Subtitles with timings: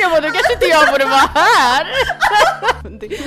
[0.00, 1.86] Jag bara, då kanske inte jag borde vara här!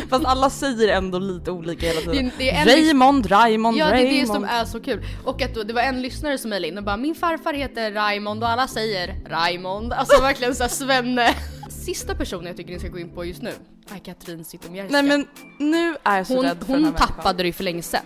[0.09, 2.31] fast alla säger ändå lite olika hela tiden.
[2.37, 4.27] Det- det en- Raymond, Raymond, Ja det är det Raymond.
[4.27, 5.05] som är så kul.
[5.25, 7.91] Och att då, det var en lyssnare som mejlade in och bara min farfar heter
[7.91, 9.93] Raymond och alla säger Raymond.
[9.93, 11.35] Alltså verkligen såhär svenne.
[11.69, 13.53] Sista personen jag tycker ni ska gå in på just nu
[13.95, 14.91] är Katrin Zytomierska.
[14.91, 15.27] Nej men
[15.59, 17.81] nu är jag så hon rädd för den här hon tappade det ju för länge
[17.83, 18.01] sedan.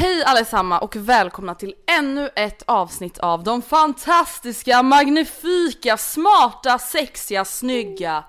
[0.00, 8.24] Hej allesamma och välkomna till ännu ett avsnitt av de fantastiska, magnifika, smarta, sexiga, snygga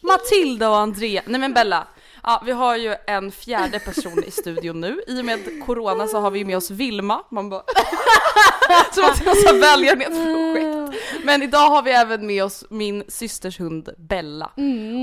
[0.00, 1.22] Matilda och Andrea.
[1.26, 1.86] Nej men Bella,
[2.22, 5.00] ja, vi har ju en fjärde person i studion nu.
[5.06, 7.24] I och med corona så har vi med oss Vilma.
[7.30, 7.62] Man bara...
[8.92, 11.24] Som att det var så välgörenhetsprojekt.
[11.24, 14.50] Men idag har vi även med oss min systers hund Bella.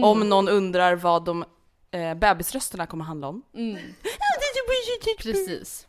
[0.04, 1.46] Om någon undrar vad de
[1.92, 3.44] eh, bebisrösterna kommer handla om.
[5.24, 5.88] Precis.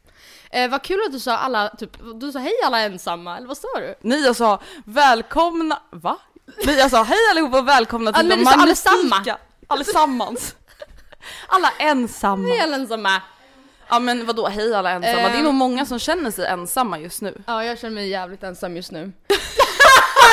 [0.51, 3.57] Eh, vad kul att du sa alla, typ, du sa hej alla ensamma, eller vad
[3.59, 3.95] sa du?
[4.01, 6.19] Nej jag sa välkomna, va?
[6.65, 9.37] Nej jag sa hej allihopa och välkomna till Ah, de du magnifika, allesamma.
[9.67, 10.55] allesammans.
[11.47, 12.49] Alla ensamma.
[12.49, 13.23] Hej alla ensamma!
[13.89, 15.17] Ja men vadå hej alla ensamma?
[15.29, 15.43] Det är Eh.
[15.43, 17.43] nog många som känner sig ensamma just nu.
[17.47, 19.13] Ja jag känner mig jävligt ensam just nu.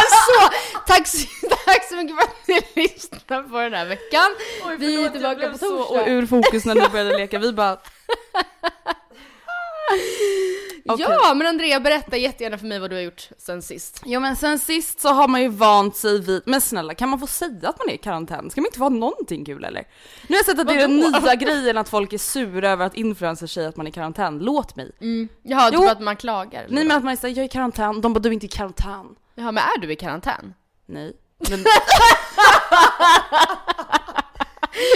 [0.10, 0.50] så,
[0.88, 1.28] tack, så,
[1.66, 4.36] tack så mycket för att ni lyssnade på den här veckan.
[4.80, 6.02] Vi är tillbaka på Så torsdag.
[6.02, 7.78] och ur fokus när ni började leka, vi bara
[10.86, 11.06] Okej.
[11.10, 14.02] Ja men Andrea berätta jättegärna för mig vad du har gjort sen sist.
[14.06, 17.20] Jo men sen sist så har man ju vant sig vid, men snälla kan man
[17.20, 18.50] få säga att man är i karantän?
[18.50, 19.82] Ska man inte vara någonting kul eller?
[20.28, 21.20] Nu har jag sett att det är den Vadå?
[21.26, 24.40] nya grejen att folk är sura över att influencers säger att man är i karantän,
[24.40, 24.92] låt mig.
[25.44, 25.82] Jaha, Jo.
[25.82, 26.66] typ att man klagar?
[26.70, 28.50] Nej men att man säger jag är i karantän, de bara du är inte i
[28.50, 29.06] karantän.
[29.36, 30.54] Jaha men är du i karantän?
[30.86, 31.14] Nej.
[31.50, 31.64] Men,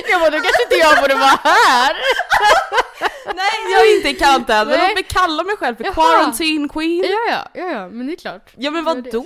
[0.10, 1.96] Jag bara, då kanske inte jag borde vara här!
[3.26, 4.88] nej jag är inte i karantän, men Nej.
[4.88, 5.94] låt mig kalla mig själv för Jaha.
[5.94, 7.04] quarantine queen.
[7.04, 8.54] Ja, ja, ja, ja, men det är klart.
[8.58, 9.26] Ja men vadå?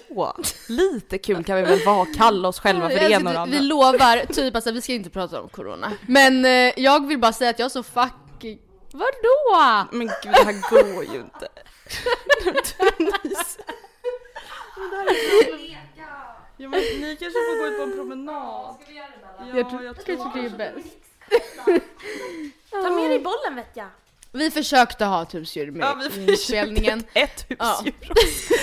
[0.67, 3.37] Lite kul kan vi väl vara, kalla oss själva för det ena och det vi,
[3.37, 3.59] andra.
[3.59, 5.91] vi lovar, typ alltså vi ska inte prata om corona.
[6.07, 8.59] Men eh, jag vill bara säga att jag är så fucking...
[8.91, 9.87] Vadå?
[9.91, 11.47] Men gud det här går ju inte.
[16.59, 18.75] Ja, men ni kanske får gå ut på en promenad.
[18.75, 19.07] Ska vi göra
[19.53, 20.97] det Jag tror kanske det är bäst.
[22.71, 23.87] Ta med dig bollen vet jag.
[24.31, 27.03] Vi försökte ha ett husdjur med Ja, vi inspelningen.
[27.13, 27.93] Ett husdjur.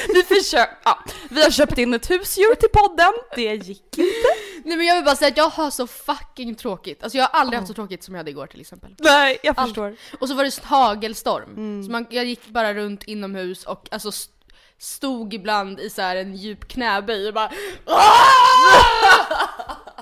[0.15, 0.99] Vi försöker, ja,
[1.31, 4.29] vi har köpt in ett husdjur till podden, det gick inte.
[4.65, 7.03] Nej men jag vill bara säga att jag har så fucking tråkigt.
[7.03, 8.95] Alltså jag har aldrig haft så tråkigt som jag hade igår till exempel.
[8.99, 9.69] Nej, jag Allt.
[9.69, 9.97] förstår.
[10.21, 11.51] Och så var det hagelstorm.
[11.51, 11.85] Mm.
[11.85, 14.33] Så man, jag gick bara runt inomhus och alltså st-
[14.79, 17.47] stod ibland i så här en djup knäböj och bara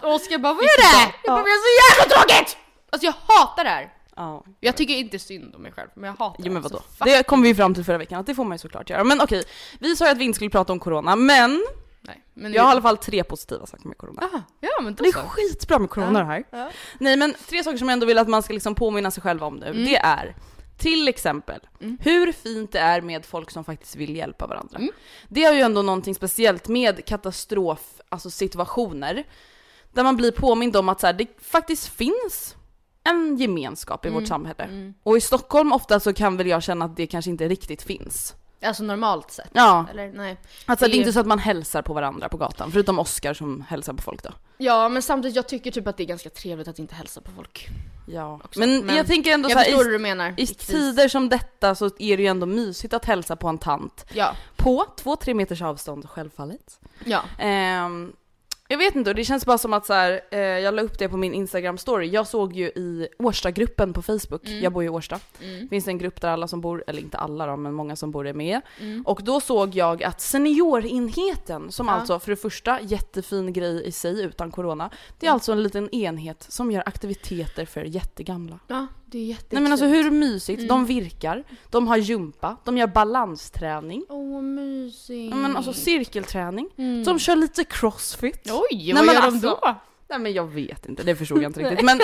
[0.02, 1.12] Och Oskar bara vad är det?
[1.24, 2.56] Jag bara, det är så jävla tråkigt!
[2.92, 3.92] Alltså jag hatar det här.
[4.16, 4.44] Ja.
[4.60, 6.68] Jag tycker inte synd om mig själv men jag hatar Jo men det.
[6.68, 6.76] vadå?
[6.98, 8.90] Så fuck- Det kom vi fram till förra veckan att det får man ju såklart
[8.90, 9.04] göra.
[9.04, 9.44] Men okej,
[9.80, 11.64] vi sa ju att vi inte skulle prata om corona, men
[12.04, 14.22] Nej, men jag har i alla fall tre positiva saker med corona.
[14.22, 15.18] Aha, ja men då Det är så.
[15.18, 16.44] skitbra med corona det här.
[16.50, 16.70] Ja.
[17.00, 19.44] Nej men tre saker som jag ändå vill att man ska liksom påminna sig själv
[19.44, 19.84] om nu, Mm.
[19.84, 20.34] det är
[20.78, 21.98] Till exempel, Mm.
[22.00, 24.78] hur fint det är med folk som faktiskt vill hjälpa varandra.
[24.78, 24.90] Mm.
[25.28, 29.24] Det är ju ändå någonting speciellt med katastrof, alltså situationer,
[29.92, 32.56] där man blir påmind om att så här, det faktiskt finns
[33.04, 34.20] en gemenskap i Mm.
[34.20, 34.92] vårt samhälle.
[35.02, 38.34] Och i Stockholm ofta så kan väl jag känna att det kanske inte riktigt finns.
[38.64, 39.50] Alltså normalt sett.
[39.52, 40.36] Ja, Eller nej.
[40.66, 43.34] alltså det är det- inte så att man hälsar på varandra på gatan, förutom Oscar
[43.34, 44.30] som hälsar på folk då.
[44.58, 47.30] Ja men samtidigt jag tycker typ att det är ganska trevligt att inte hälsa på
[47.36, 47.68] folk.
[48.08, 50.34] Ja, men, Men jag tänker ändå Jag så här, i, du menar.
[50.36, 54.06] i tider som detta så är det ju ändå mysigt att hälsa på en tant.
[54.12, 54.34] Ja.
[54.56, 56.80] På två, tre meters avstånd självfallet.
[57.04, 57.22] Ja.
[57.38, 58.12] Ehm,
[58.72, 60.98] jag vet inte, och det känns bara som att så här, eh, jag la upp
[60.98, 62.02] det på min Instagram-story.
[62.04, 64.62] Jag såg ju i Årsta-gruppen på Facebook, Mm.
[64.62, 65.20] jag bor ju i Årsta.
[65.42, 65.60] Mm.
[65.60, 68.10] Det finns en grupp där alla som bor, eller inte alla då, men många som
[68.10, 68.60] bor är med.
[68.80, 69.02] Mm.
[69.06, 71.92] Och då såg jag att seniorenheten, som Ja.
[71.94, 74.90] alltså för det första, jättefin grej i sig utan corona.
[75.18, 75.34] Det är Mm.
[75.34, 78.58] alltså en liten enhet som gör aktiviteter för jättegamla.
[78.68, 79.48] Ja, det är jättekul.
[79.50, 80.58] Nej men alltså hur mysigt?
[80.58, 80.68] Mm.
[80.68, 84.04] De virkar, de har jumpa, de gör balansträning.
[84.08, 85.30] Åh vad mysigt.
[85.30, 86.68] Ja, Men alltså cirkelträning.
[86.78, 87.04] Mm.
[87.04, 88.50] De kör lite crossfit.
[88.50, 89.74] Oj, Nej, vad men gör alltså- de då?
[90.08, 91.84] Nej men jag vet inte, det förstod jag inte riktigt.
[91.84, 92.00] Men,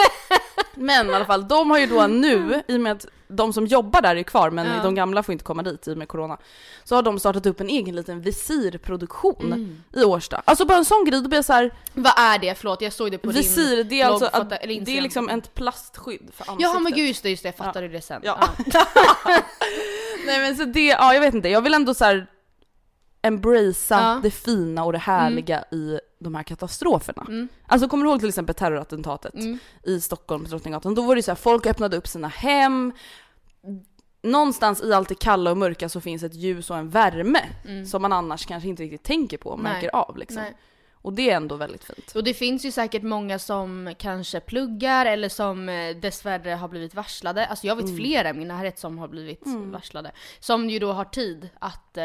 [0.78, 3.66] men i alla fall, de har ju då nu, i och med att de som
[3.66, 4.82] jobbar där är kvar men Ja.
[4.82, 6.38] de gamla får inte komma dit i och med corona.
[6.84, 9.82] Så har de startat upp en egen liten visirproduktion Mm.
[9.94, 10.42] i Årsta.
[10.44, 12.54] Alltså bara en sån grej, då blir jag så här, Vad är det?
[12.54, 13.36] Förlåt, jag såg det på din...
[13.36, 16.60] visir det är alltså blogg, att, fatta- eller det är liksom ett plastskydd för ansiktet.
[16.72, 18.20] Jaha men gud just det, just det, jag fattade det sen.
[18.24, 18.38] Ja.
[20.26, 22.26] Nej men så det, ja jag vet inte, jag vill ändå så här
[23.22, 24.20] embracea Ja.
[24.22, 27.24] det fina och det härliga i de här katastroferna.
[27.28, 27.48] Mm.
[27.66, 29.58] Alltså kommer du ihåg till exempel terrorattentatet Mm.
[29.82, 30.94] i Stockholm på Drottninggatan?
[30.94, 32.92] Då var det så här, folk öppnade upp sina hem,
[34.22, 37.86] någonstans i allt det kalla och mörka så finns ett ljus och en värme Mm.
[37.86, 39.72] som man annars kanske inte riktigt tänker på och Nej.
[39.72, 40.42] märker av liksom.
[40.42, 40.56] Nej.
[41.02, 42.12] Och det är ändå väldigt fint.
[42.14, 46.94] Och det finns ju säkert många som kanske pluggar eller som eh, dessvärre har blivit
[46.94, 47.46] varslade.
[47.46, 47.96] Alltså jag vet Mm.
[47.96, 49.70] flera i min närhet som har blivit Mm.
[49.70, 50.12] varslade.
[50.40, 52.04] Som ju då har tid att eh,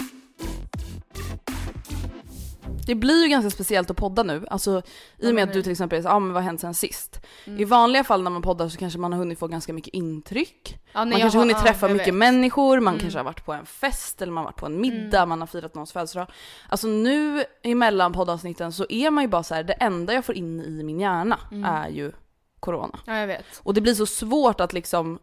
[2.91, 4.81] Det blir ju ganska speciellt att podda nu, alltså
[5.17, 7.19] i och med att du till exempel ja ah, men vad har hänt sen sist?
[7.45, 10.79] I vanliga fall när man poddar så kanske man har hunnit få ganska mycket intryck.
[10.93, 12.15] Ja, man kanske har- hunnit ja, träffa jag mycket vet.
[12.15, 13.01] människor, man Mm.
[13.01, 15.47] kanske har varit på en fest eller man har varit på en middag, man har
[15.47, 16.27] firat någons födelsedag.
[16.69, 20.35] Alltså nu emellan poddavsnitten så är man ju bara så här: det enda jag får
[20.35, 21.63] in i min hjärna Mm.
[21.65, 22.11] är ju
[22.59, 22.99] corona.
[23.05, 23.45] Ja jag vet.
[23.63, 25.19] Och det blir så svårt att liksom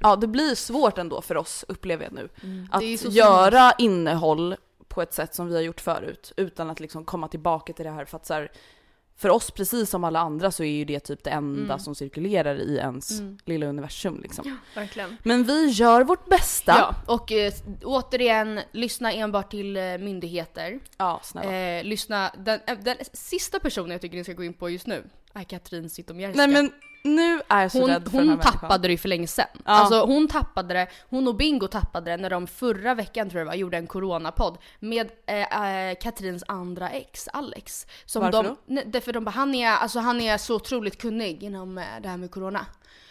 [0.00, 2.28] Ja det blir svårt ändå för oss upplever jag nu.
[2.70, 4.56] Att är så göra innehåll
[4.98, 7.90] på ett sätt som vi har gjort förut utan att liksom komma tillbaka till det
[7.90, 8.52] här för att så här,
[9.16, 11.78] för oss precis som alla andra så är ju det typ det enda Mm.
[11.78, 13.38] som cirkulerar i ens Mm.
[13.44, 14.58] lilla universum liksom.
[14.74, 15.16] Verkligen.
[15.22, 16.72] Men vi gör vårt bästa.
[16.78, 17.52] Ja, och eh,
[17.84, 20.80] återigen, lyssna enbart till eh, myndigheter.
[20.96, 21.52] Ja, snälla.
[21.52, 24.86] Eh, lyssna, den, eh, den sista personen jag tycker ni ska gå in på just
[24.86, 26.46] nu är Katrin Zytomierska.
[26.46, 28.52] Nej men nu är jag så hon, rädd för den här hon människan.
[28.52, 29.46] tappade det ju för länge sedan.
[29.54, 29.60] Ja.
[29.64, 33.46] Alltså hon tappade det, hon och Bingo tappade det när de förra veckan tror jag
[33.46, 37.86] var, gjorde en coronapodd med eh, eh, Katrins andra ex, Alex.
[38.06, 38.56] Som Varför de, då?
[38.66, 42.08] Nej, därför de bara, han är, alltså, han är så otroligt kunnig inom eh, det
[42.08, 42.66] här med corona.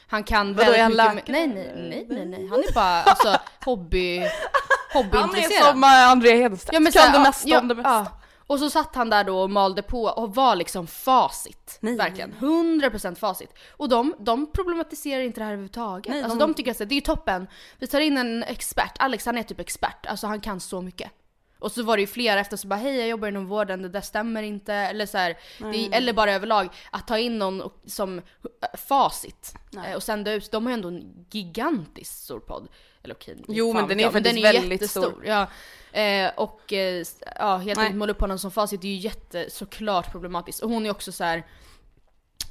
[0.09, 1.47] Han kan Vadå, är han mycket läkare?
[1.47, 2.47] Nej, nej, nej, nej, nej.
[2.47, 4.19] Han är bara alltså hobby,
[4.93, 5.69] Han är hobbyintresserad.
[5.71, 7.89] som eh, Andrea Hedstedt, Ja, men kan såhär, det mesta ja, om det mesta.
[7.89, 8.21] ja.
[8.47, 11.77] Och så satt han där då och malde på och var liksom facit.
[11.81, 11.95] Nej.
[11.95, 12.33] Verkligen.
[12.33, 13.49] 100% facit.
[13.71, 16.09] Och de, de problematiserar inte det här överhuvudtaget.
[16.13, 17.47] Nej, alltså de- de tycker att det är toppen.
[17.79, 18.95] Vi tar in en expert.
[18.99, 20.05] Alex han är typ expert.
[20.05, 21.11] Alltså han kan så mycket.
[21.59, 23.89] Och så var det ju flera efter så bara hej jag jobbar inom vården, det
[23.89, 24.73] där stämmer inte.
[24.73, 29.53] Eller så här, det eller bara överlag att ta in någon som eh, facit
[29.85, 30.51] eh, och sända ut.
[30.51, 32.67] De har ju ändå en gigantisk stor podd.
[33.07, 35.23] Eller okej, Jo, fan men den är men faktiskt den är väldigt stor.
[35.25, 35.47] Ja.
[35.91, 39.49] Eh, och eh, ja, helt enkelt måla upp honom som facit det är ju jätte,
[39.49, 40.63] såklart problematiskt.
[40.63, 41.43] Och hon är också så här.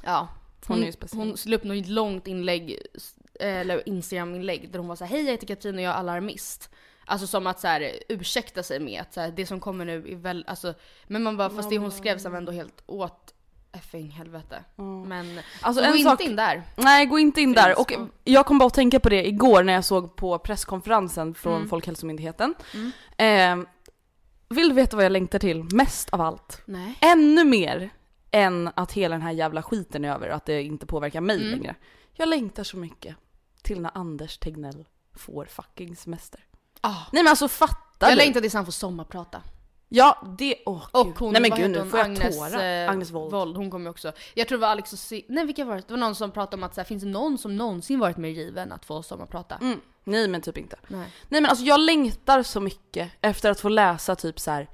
[0.05, 0.29] ja.
[0.67, 2.79] Hon Hon, slog upp något långt inlägg,
[3.41, 5.97] eh, eller Instagram-inlägg där hon var så här: hej jag heter Katrin och jag är
[5.97, 6.71] alarmist.
[7.05, 10.09] Alltså som att så här, ursäkta sig med att så här, det som kommer nu
[10.09, 10.75] är väl, alltså,
[11.07, 13.35] men man bara, fast det hon skrev så var ändå helt åt
[13.77, 14.65] effing helvete.
[15.07, 16.63] Men, Alltså, så en gå sak- inte in där.
[16.77, 17.81] Nej, gå inte in där.
[17.81, 18.07] Och ja.
[18.25, 22.55] jag kom bara att tänka på det igår när jag såg på presskonferensen från Folkhälsomyndigheten.
[23.17, 23.57] Eh,
[24.49, 26.63] vill du veta vad jag längtar till mest av allt?
[26.65, 26.99] Nej.
[27.01, 27.91] Ännu mer
[28.31, 31.37] än att hela den här jävla skiten är över och att det inte påverkar mig
[31.37, 31.51] Mm.
[31.51, 31.75] längre.
[32.15, 33.17] Jag längtar så mycket
[33.63, 36.41] till när Anders Tegnell får fucking semester.
[36.81, 36.95] Ah.
[37.13, 38.25] Nej men alltså fattar Jag du?
[38.25, 39.43] längtar tills han får sommarprata.
[39.89, 40.57] Ja, det...
[40.67, 41.15] Åh Och gud.
[41.19, 42.85] hon, Nej men gud nu får jag Agnes, tårar.
[42.85, 43.57] eh, Agnes Wold.
[43.57, 44.13] hon kommer också.
[44.35, 45.83] Jag tror det var Alex och si- Nej vilka var det?
[45.87, 48.17] Det var någon som pratade om att så här, finns det någon som någonsin varit
[48.17, 49.55] mer given att få sommarprata?
[49.57, 49.81] Mm.
[50.05, 50.77] Nej men typ inte.
[50.89, 50.99] Nej.
[51.29, 54.69] Nej men alltså jag längtar så mycket efter att få läsa typ så här.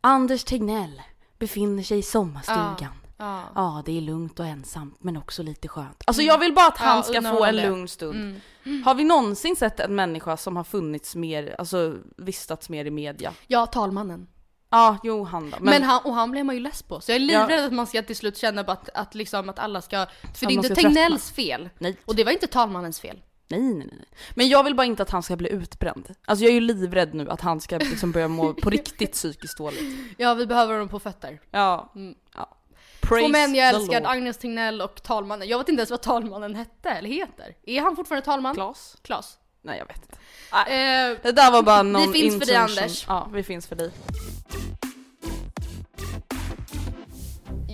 [0.00, 1.02] Anders Tegnell
[1.38, 2.76] befinner sig i sommarstugan.
[3.18, 3.42] Ja.
[3.54, 3.82] Ja.
[3.86, 6.02] det är lugnt och ensamt men också lite skönt.
[6.06, 7.62] Alltså jag vill bara att han Ja, ska få en det.
[7.68, 8.40] lugn stund.
[8.64, 8.82] Mm.
[8.82, 13.32] Har vi någonsin sett en människa som har funnits mer, alltså vistats mer i media?
[13.46, 14.26] Ja, talmannen.
[14.74, 15.56] Ja, jo han då.
[15.60, 17.00] Men, han, och han blir man ju less på.
[17.00, 19.82] Så jag är livrädd att man ska till slut känna att, att, liksom, att alla
[19.82, 20.06] ska...
[20.34, 21.70] För det är inte Tegnells fel.
[21.78, 21.96] Nej.
[22.04, 23.22] Och det var inte talmannens fel.
[23.48, 24.08] Nej, nej, nej.
[24.34, 26.14] Men jag vill bara inte att han ska bli utbränd.
[26.24, 29.58] Alltså jag är ju livrädd nu att han ska liksom börja må på riktigt psykiskt
[29.58, 30.14] dåligt.
[30.18, 31.40] Ja, vi behöver honom på fötter.
[31.50, 31.92] Ja.
[31.94, 32.14] Mm.
[32.34, 32.56] ja.
[33.00, 34.02] Två Praise män jag älskar.
[34.04, 35.48] Agnes Tegnell och talmannen.
[35.48, 37.54] Jag vet inte ens vad talmannen hette, eller heter.
[37.62, 38.54] Är han fortfarande talman?
[38.54, 38.96] Klas?
[39.02, 39.38] Klas.
[39.64, 40.16] Nej jag vet inte.
[40.52, 42.56] Eh, Det där var bara någon Vi finns för dig.
[42.56, 43.04] Anders.
[43.08, 43.90] Ja, vi finns för dig.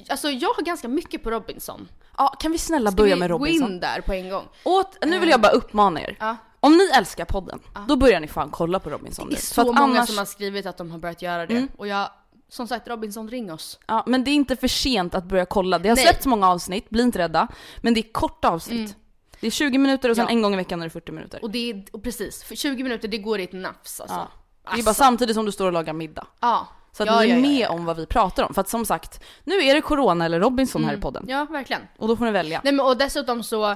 [0.08, 1.88] alltså jag har ganska mycket på Robinson.
[2.18, 3.70] Ja, kan vi snälla Ska börja vi med gå Robinson?
[3.72, 4.44] in där på en gång?
[4.64, 6.16] Åt, nu vill jag bara uppmana er.
[6.20, 6.36] Ja.
[6.60, 9.36] Om ni älskar podden, då börjar ni fan kolla på Robinson Det nu.
[9.36, 11.56] är För så att många annars, som har skrivit att de har börjat göra det.
[11.56, 11.68] Mm.
[11.76, 12.08] Och jag,
[12.48, 13.78] som sagt Robinson ring oss.
[13.86, 15.78] ja, men det är inte för sent att börja kolla.
[15.78, 16.04] Det har Nej.
[16.04, 17.48] släppts många avsnitt, bli inte rädda.
[17.80, 18.78] Men det är korta avsnitt.
[18.78, 18.99] Mm.
[19.40, 20.30] Det är 20 minuter och sen Ja.
[20.30, 21.42] en gång i veckan är det 40 minuter.
[21.42, 24.16] Och det är, och precis, för 20 minuter det går i ett nafs alltså.
[24.16, 24.28] Ja.
[24.62, 24.84] Det är Alltså.
[24.84, 26.26] bara samtidigt som du står och lagar middag.
[26.40, 26.66] Ja.
[26.92, 28.54] Så att ja, ni är med om vad vi pratar om.
[28.54, 31.24] För att som sagt, nu är det Corona eller Robinson här i podden.
[31.28, 31.82] Ja, verkligen.
[31.98, 32.60] Och då får ni välja.
[32.64, 33.64] Nej men och dessutom så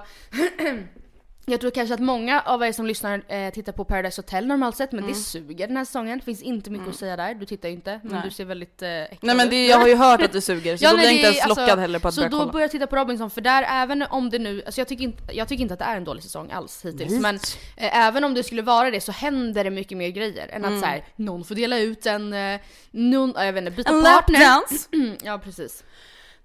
[1.46, 4.76] Jag tror kanske att många av er som lyssnar eh, tittar på Paradise Hotel normalt
[4.76, 6.18] sett, men det suger den här säsongen.
[6.18, 7.34] Det finns inte mycket att säga där.
[7.34, 8.20] Du tittar ju inte, men Nej.
[8.24, 10.76] du ser väldigt eh, äcklad Nej men det, jag har ju hört att det suger,
[10.76, 12.30] så Ja, då blir jag inte ens är- lockad alltså, heller på att Så börja
[12.30, 12.52] då kolla.
[12.52, 15.22] börjar jag titta på Robinson, för där även om det nu, alltså jag tycker inte,
[15.34, 17.10] jag tycker inte att det är en dålig säsong alls hittills.
[17.12, 17.20] Nej.
[17.20, 17.34] Men
[17.76, 20.74] eh, även om det skulle vara det så händer det mycket mer grejer än Mm.
[20.74, 22.60] att så här, någon får dela ut en, eh,
[22.90, 24.40] någon, ja, jag vet inte, byta En partner.
[24.40, 24.88] lapdance!
[25.24, 25.84] ja precis.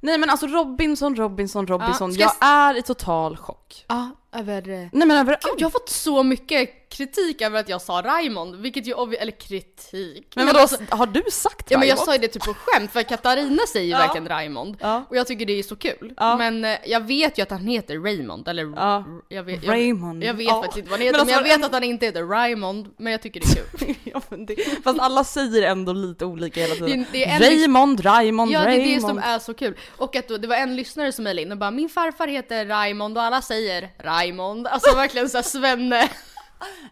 [0.02, 2.14] Nej men alltså Robinson, Robinson, Robinson.
[2.14, 3.86] ska jag jag är i total chock.
[3.88, 4.70] Ja, över...
[4.70, 8.02] eh, Nej men över Gud, jag har fått så mycket kritik över att jag sa
[8.06, 10.34] Raymond, vilket ju obvi- eller kritik.
[10.36, 12.06] Men vadå, alltså- har du sagt Ja men jag Raymond?
[12.06, 13.98] sa ju det typ på skämt för Katarina säger ju Ja.
[13.98, 14.78] verkligen Raymond.
[14.80, 15.04] Ja.
[15.10, 16.14] Och jag tycker det är så kul.
[16.18, 16.38] Ja.
[16.38, 19.06] Men eh, jag vet ju att han heter Raymond, eller Ja.
[19.30, 20.24] jag vet, jag, Raymond.
[20.24, 20.62] jag vet Ja.
[20.62, 22.88] faktiskt inte vad han heter, Men men, alltså, jag vet att han inte heter Raymond,
[22.98, 23.96] men jag tycker det är kul.
[24.14, 27.06] ja, men det, fast alla säger ändå lite olika hela tiden.
[27.12, 28.96] Det- det en Raymond, Raymond, ja det är Raymond.
[28.96, 29.78] det som är så kul.
[29.98, 32.66] Och att då, det var en lyssnare som mejlade in och bara min farfar heter
[32.66, 34.19] Raymond och alla säger Raymond.
[34.68, 36.10] Alltså verkligen såhär svenne.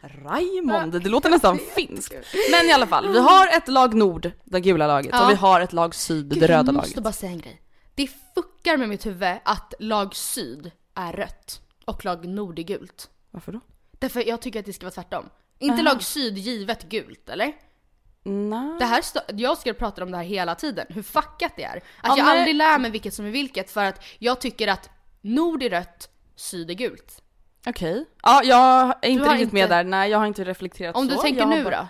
[0.02, 2.14] Raymond, det låter nästan finskt.
[2.52, 5.24] Men i alla fall, vi har ett lag nord, det gula laget, Ja.
[5.26, 7.04] och vi har ett lag syd, det röda jag måste laget.
[7.04, 7.62] bara säga en grej.
[7.96, 13.10] Det fuckar med mitt huvud att lag syd är rött och lag nord är gult.
[13.32, 13.60] Varför då?
[13.92, 15.30] Därför jag tycker att det ska vara tvärtom.
[15.60, 17.54] Inte lag syd givet gult, eller?
[18.24, 18.80] Nej.
[18.80, 19.04] Det här
[19.34, 21.78] jag ska prata om det här hela tiden, hur fuckat det är.
[21.78, 24.68] Att Ja, jag men- aldrig lär mig vilket som är vilket för att jag tycker
[24.68, 24.90] att
[25.22, 27.22] nord är rött, syd är gult.
[27.66, 28.06] Okej.
[28.24, 29.84] Ja, jag är inte har riktigt med inte- där.
[29.84, 31.16] Nej, jag har inte reflekterat Om så.
[31.16, 31.88] du tänker jag har nu bara- då?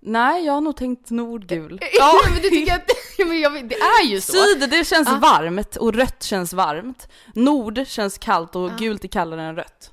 [0.00, 1.80] Nej, jag har nog tänkt nordgul.
[1.98, 2.84] Ja men det tycker att,
[3.18, 4.32] ja, men jag, vet- det är ju så.
[4.32, 5.18] Syd, det känns Ja.
[5.22, 7.08] varmt och rött känns varmt.
[7.34, 9.90] Nord känns kallt och gult är kallare än rött.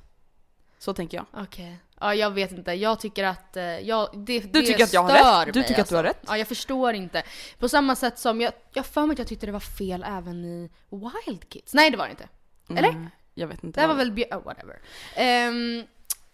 [0.78, 1.26] Så tänker jag.
[1.44, 1.76] Okej.
[2.00, 5.02] Ja jag vet inte, jag tycker att, eh, jag, det, Du det tycker att jag
[5.02, 5.54] har stör rätt?
[5.54, 6.24] Du mig, tycker att du har rätt?
[6.26, 7.22] Ja jag förstår inte.
[7.58, 10.44] På samma sätt som, jag, jag för mig att jag tyckte det var fel även
[10.44, 10.70] i
[11.26, 11.74] Wild Kids.
[11.74, 12.28] Nej det var det inte.
[12.78, 13.10] Eller?
[13.40, 13.80] Jag vet inte.
[13.80, 14.78] Det här var väl, oh, whatever.
[15.16, 15.84] Ehm,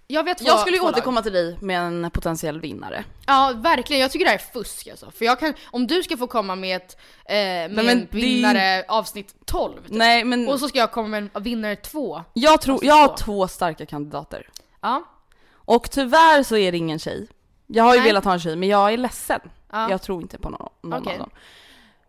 [0.09, 0.93] Jag vet två, Jag skulle ju två lag.
[0.95, 3.05] återkomma till dig med en potentiell vinnare.
[3.27, 5.11] Ja verkligen, jag tycker det här är fusk alltså.
[5.11, 8.17] För jag kan, om du ska få komma med ett, eh, med men en det
[8.17, 9.85] vinnare avsnitt 12 typ.
[9.89, 12.23] Nej men Och så ska jag komma med en vinnare 2.
[12.33, 13.49] jag tror, avsnitt jag har två.
[13.49, 14.49] starka kandidater.
[14.81, 15.05] Ja.
[15.53, 17.29] Och tyvärr så är det ingen tjej.
[17.67, 18.09] Jag har ju Nej.
[18.09, 19.41] velat ha en tjej men jag är ledsen.
[19.73, 19.91] Ja.
[19.91, 21.13] Jag tror inte på någon, någon Okej.
[21.13, 21.31] av dem.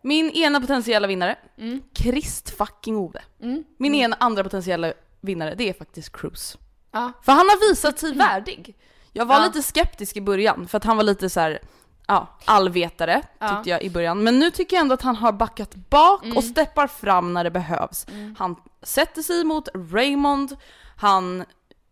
[0.02, 1.82] Min ena potentiella vinnare, Mm.
[1.94, 3.22] Krist fucking Ove.
[3.42, 3.64] Mm.
[3.78, 6.58] Min ena andra potentiella vinnare, det är faktiskt Cruise.
[6.92, 7.12] Ja.
[7.22, 8.76] För han har visat sig värdig.
[9.12, 9.44] Jag var Ja.
[9.46, 11.58] lite skeptisk i början för att han var lite så här,
[12.06, 14.22] ja, allvetare tyckte jag i början.
[14.22, 16.36] Men nu tycker jag ändå att han har backat bak Mm.
[16.36, 18.06] och steppar fram när det behövs.
[18.38, 20.56] Han sätter sig mot Raymond,
[20.96, 21.44] han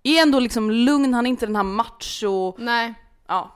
[0.03, 2.95] är ändå liksom lugn, han är inte den här macho, Nej.
[3.27, 3.56] ja.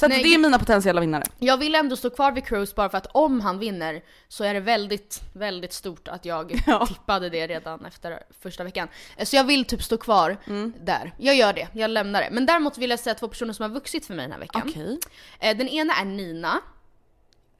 [0.00, 1.22] Så Nej, det är mina potentiella vinnare.
[1.38, 4.54] Jag vill ändå stå kvar vid Cruise bara för att om han vinner så är
[4.54, 6.86] det väldigt, väldigt stort att jag Ja.
[6.86, 8.88] tippade det redan efter första veckan.
[9.16, 10.72] Eh, Så jag vill typ stå kvar Mm.
[10.80, 11.12] där.
[11.18, 12.28] Jag gör det, jag lämnar det.
[12.32, 14.62] Men däremot vill jag säga två personer som har vuxit för mig den här veckan.
[14.68, 14.98] Okej.
[15.40, 16.60] Eh, Den ena är Nina.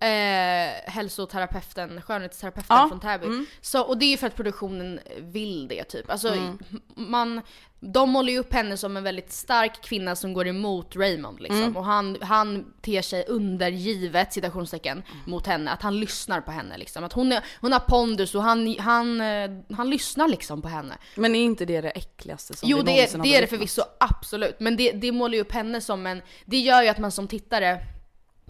[0.04, 3.26] Eh, hälsoterapeuten, skönhetsterapeuten Ja, från Täby.
[3.26, 3.46] mm.
[3.60, 6.10] Så, och det är ju för att produktionen vill det typ.
[6.10, 6.56] Alltså,
[6.96, 7.40] man,
[7.80, 11.62] de målar ju upp henne som en väldigt stark kvinna som går emot Raymond liksom.
[11.62, 11.76] Mm.
[11.76, 15.30] Och han, han ter sig undergivet, citationstecken, Mm.
[15.30, 15.70] mot henne.
[15.70, 17.04] Att han lyssnar på henne liksom.
[17.04, 20.94] Att hon, är, hon har pondus och han, han, eh, han lyssnar liksom på henne.
[21.14, 23.82] Men är inte det det äckligaste som Jo det någonsin är, det är det förvisso,
[24.00, 24.60] absolut.
[24.60, 27.28] Men det, det målar ju upp henne som en, det gör ju att man som
[27.28, 27.78] tittare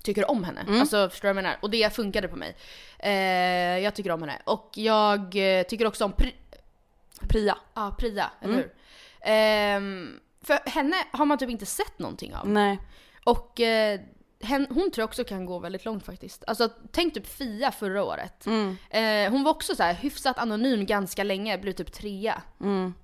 [0.04, 0.60] tycker om henne.
[0.60, 0.80] Mm.
[0.80, 1.58] Alltså förstår du vad jag menar?
[1.62, 2.56] Och det funkade på mig.
[2.98, 4.38] Eh, jag tycker om henne.
[4.44, 6.34] Och jag eh, tycker också om Pri,
[7.28, 7.58] Priya.
[7.74, 8.64] ah, Priya, eller Mm.
[8.64, 8.72] hur?
[9.20, 12.48] Ehm, för henne har man typ inte sett någonting av.
[12.48, 12.78] Nej.
[13.24, 14.00] Och eh,
[14.68, 16.44] hon tror jag också kan gå väldigt långt faktiskt.
[16.46, 18.46] Alltså tänk typ Fia förra året.
[18.46, 18.76] Mm.
[18.90, 22.42] Eh, hon var också så här hyfsat anonym ganska länge, blev typ trea.
[22.60, 22.94] Mm.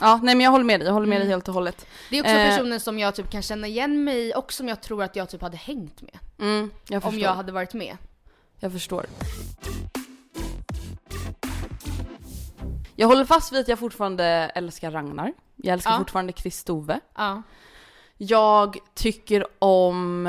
[0.00, 1.26] Ja, nej men jag håller med dig, jag håller med Mm.
[1.26, 1.86] dig helt och hållet.
[2.10, 2.50] Det är också Eh.
[2.50, 5.28] personer som jag typ kan känna igen mig i och som jag tror att jag
[5.30, 6.18] typ hade hängt med.
[6.40, 7.06] Mm, jag.
[7.06, 7.96] Om jag hade varit med.
[8.60, 9.06] Jag förstår.
[12.96, 14.24] Jag håller fast vid att jag fortfarande
[14.54, 15.32] älskar Ragnar.
[15.56, 15.98] Jag älskar Ja.
[15.98, 17.00] fortfarande Kristove.
[17.16, 17.42] Ja.
[18.16, 20.26] Jag tycker om...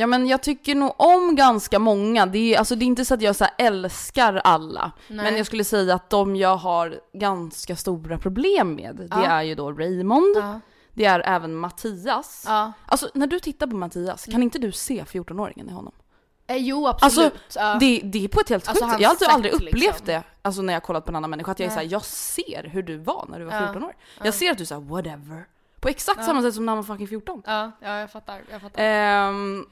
[0.00, 2.26] Ja men jag tycker nog om ganska många.
[2.26, 4.92] Det är, alltså, det är inte så att jag så älskar alla.
[5.08, 5.24] Nej.
[5.24, 9.26] Men jag skulle säga att de jag har ganska stora problem med, det Ja.
[9.26, 10.60] är ju då Raymond, Ja.
[10.94, 12.44] det är även Mattias.
[12.48, 12.72] ja.
[12.86, 15.92] Alltså när du tittar på Mattias, kan inte du se 14-åringen i honom?
[16.46, 17.32] Eh, jo absolut.
[17.54, 17.76] ja.
[17.80, 20.06] Det, det är på ett helt Alltså, sjukt hans Jag har alltid, aldrig upplevt liksom.
[20.06, 22.68] det, alltså när jag kollat på en annan människa, att jag är såhär, jag ser
[22.72, 23.66] hur du var när du var Ja.
[23.66, 23.94] 14 år.
[24.22, 25.44] Jag ser att du säger whatever.
[25.80, 27.42] På exakt samma sätt som när han var fucking 14.
[27.46, 28.42] ja, ja jag fattar.
[28.50, 28.82] Jag fattar.
[28.82, 29.66] Ehm,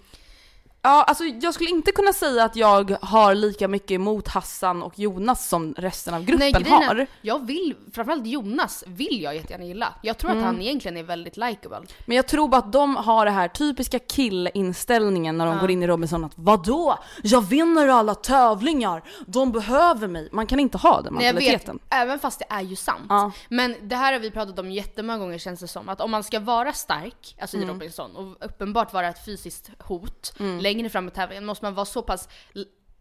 [0.89, 4.99] ja, alltså jag skulle inte kunna säga att jag har lika mycket emot Hassan och
[4.99, 7.07] Jonas som resten av gruppen är- har.
[7.23, 9.95] Jag vill, framförallt Jonas vill jag jättegärna gilla.
[10.03, 10.43] Jag tror Mm.
[10.43, 11.81] att han egentligen är väldigt likeable.
[12.07, 15.61] Men jag tror bara att de har det här typiska killinställningen när de Ja.
[15.61, 16.99] går in i Robinson att vadå?
[17.23, 20.29] Jag vinner alla tävlingar, de behöver mig.
[20.33, 21.79] Man kan inte ha den Nej, jag vet, mentaliteten.
[21.91, 23.07] även fast det är ju sant.
[23.09, 23.31] Ja.
[23.49, 25.89] Men det här har vi pratat om jättemånga gånger känns det som.
[25.89, 27.69] Att om man ska vara stark, alltså Mm.
[27.69, 30.33] i Robinson, och uppenbart vara ett fysiskt hot
[30.79, 32.29] längre fram i tävlingen, måste man vara så pass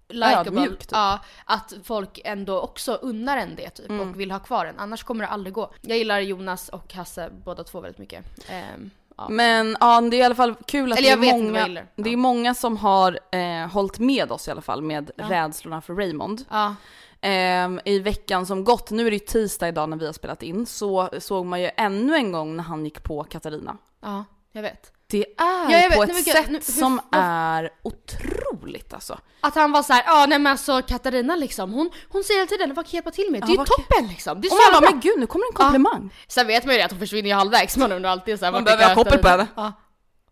[0.10, 0.90] likeable, Ödmjuk, typ.
[0.92, 4.10] ja, att folk ändå också unnar en det typ Mm.
[4.10, 4.80] och vill ha kvar en.
[4.80, 5.74] Annars kommer det aldrig gå.
[5.82, 8.26] Jag gillar Jonas och Hasse båda två väldigt mycket.
[8.50, 9.30] Ehm, ja.
[9.30, 12.12] Men ja, det är i alla fall kul att Eller det, är många, det är
[12.12, 12.18] Ja.
[12.18, 16.46] många som har eh, hållit med oss i alla fall med rädslorna för Raymond.
[16.50, 16.76] ja.
[17.22, 20.44] Ehm, I veckan som gått, nu är det ju tisdag idag när vi har spelat
[20.44, 23.78] in, så såg man ju ännu en gång när han gick på Katarina.
[24.02, 24.92] ja, jag vet.
[25.10, 26.10] Det är Ja, jag på vet.
[26.10, 29.20] ett Nej, sätt nu- hur- som vad- är otroligt alltså.
[29.42, 32.74] Att han var såhär, ja nej men alltså Katarina liksom, hon, hon säger hela tiden
[32.74, 33.42] vad kan jag hjälpa till med?
[33.42, 34.42] Det är ju toppen liksom!
[34.42, 34.90] Det är så man jävla bara, bra!
[34.92, 36.14] men gud nu kommer en komplimang.
[36.28, 38.64] Sen vet man ju det att hon försvinner ju halvvägs, man undrar alltid såhär Man
[38.64, 39.48] behöver ha koppel på henne.
[39.56, 39.74] Ja.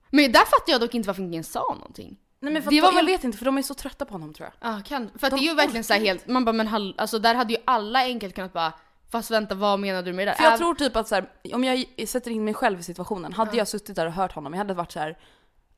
[0.10, 2.18] Men där fattar jag dock inte varför ingen sa någonting.
[2.40, 4.14] Nej men för Det var jag väl- vet inte för de är så trötta på
[4.14, 4.72] honom tror jag.
[4.74, 5.10] Ja, kan.
[5.20, 7.54] För De det är ju verkligen såhär helt, man bara men hall, alltså där hade
[7.54, 8.74] ju alla enkelt kunnat bara
[9.16, 10.34] Fast vänta vad menar du med det?
[10.36, 13.34] För jag tror typ att så här, om jag sätter in mig själv i situationen,
[13.34, 15.18] hade jag suttit där och hört honom, jag hade varit så här.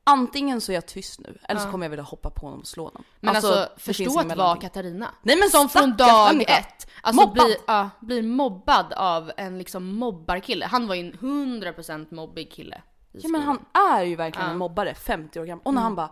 [0.04, 2.66] Antingen så är jag tyst nu, eller så kommer jag vilja hoppa på honom och
[2.66, 3.04] slå honom.
[3.20, 4.56] Men alltså, finns förstå att vara.
[4.56, 5.08] Katarina.
[5.22, 6.58] Nej men Som från dag människa.
[6.58, 7.44] ett, alltså Mobbad.
[7.46, 10.66] blir, ja, blir mobbad av en liksom mobbarkille.
[10.66, 12.82] Han var ju en 100% mobbig kille.
[13.12, 13.58] Ja men han
[13.92, 14.52] är ju verkligen Ja.
[14.52, 15.62] en mobbare, 50 år gammal.
[15.64, 16.10] Och när han bara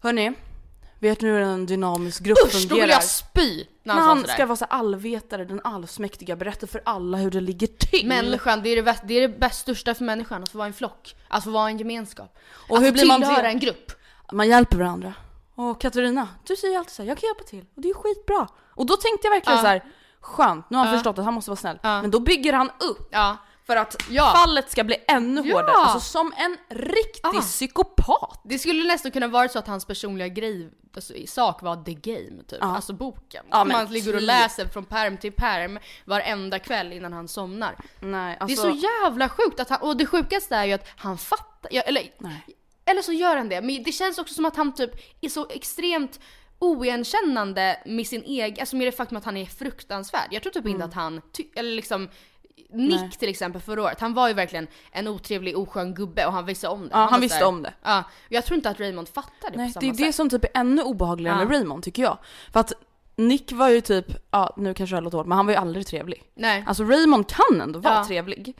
[0.00, 0.32] Hörni,
[0.98, 2.80] vet ni hur en dynamisk grupp Usch, då fungerar?
[2.80, 3.66] vill jag spy!
[3.82, 4.34] När när han, han sa sådär.
[4.34, 8.06] ska vara så allvetare, den allsmäktiga, berätta för alla hur det ligger till.
[8.06, 10.66] Människan, det är det, bäst, det, är det bäst största för människan, att få vara
[10.68, 11.16] en flock.
[11.28, 12.38] Att få vara en gemenskap.
[12.68, 13.92] Och att hur få blir man tillhöra en grupp.
[14.32, 15.14] Man hjälper varandra.
[15.54, 17.64] Och Katarina, du säger alltid så här, jag kan hjälpa till.
[17.76, 18.48] Och det är skitbra.
[18.74, 19.62] Och då tänkte jag verkligen Ja.
[19.62, 19.84] så här,
[20.20, 20.98] skönt, nu har han Ja.
[20.98, 21.78] förstått att han måste vara snäll.
[21.82, 22.02] Ja.
[22.02, 23.08] Men då bygger han upp.
[23.66, 24.32] För att Ja.
[24.36, 25.54] fallet ska bli ännu Ja.
[25.56, 25.76] hårdare.
[25.76, 27.40] Alltså som en riktig Ah.
[27.40, 28.40] psykopat.
[28.44, 31.94] Det skulle nästan kunna vara så att hans personliga grej alltså, i sak var the
[31.94, 32.58] game typ.
[32.60, 32.76] Ja.
[32.76, 33.44] Alltså boken.
[33.50, 34.26] Ja, men man ligger och typ.
[34.26, 37.76] läser från perm till perm varenda kväll innan han somnar.
[38.00, 38.66] Nej, Det alltså.
[38.68, 42.02] är så jävla sjukt att han, och det sjukaste är ju att han fattar, eller,
[42.18, 42.44] Nej.
[42.84, 43.60] eller så gör han det.
[43.62, 46.20] Men det känns också som att han typ är så extremt
[46.58, 50.28] oigenkännande med sin egen, alltså med det faktum att han är fruktansvärd.
[50.30, 50.72] Jag tror typ Mm.
[50.74, 51.20] inte att han,
[51.56, 52.08] eller liksom
[52.70, 56.46] Nick till exempel förra året, han var ju verkligen en otrevlig oskön gubbe och han
[56.46, 56.88] visste om det.
[56.92, 57.74] Ja, han var visste här- om det.
[57.82, 60.14] Ja, jag tror inte att Raymond fattar det Nej, på samma det är det sätt.
[60.14, 61.44] som typ är ännu obehagligare Ja.
[61.44, 62.18] med Raymond tycker jag.
[62.52, 62.72] För att
[63.16, 65.86] Nick var ju typ, ja nu kanske jag låter hårt, men han var ju aldrig
[65.86, 66.22] trevlig.
[66.34, 66.64] Nej.
[66.66, 68.04] Alltså Raymond kan ändå vara Ja.
[68.04, 68.56] trevlig.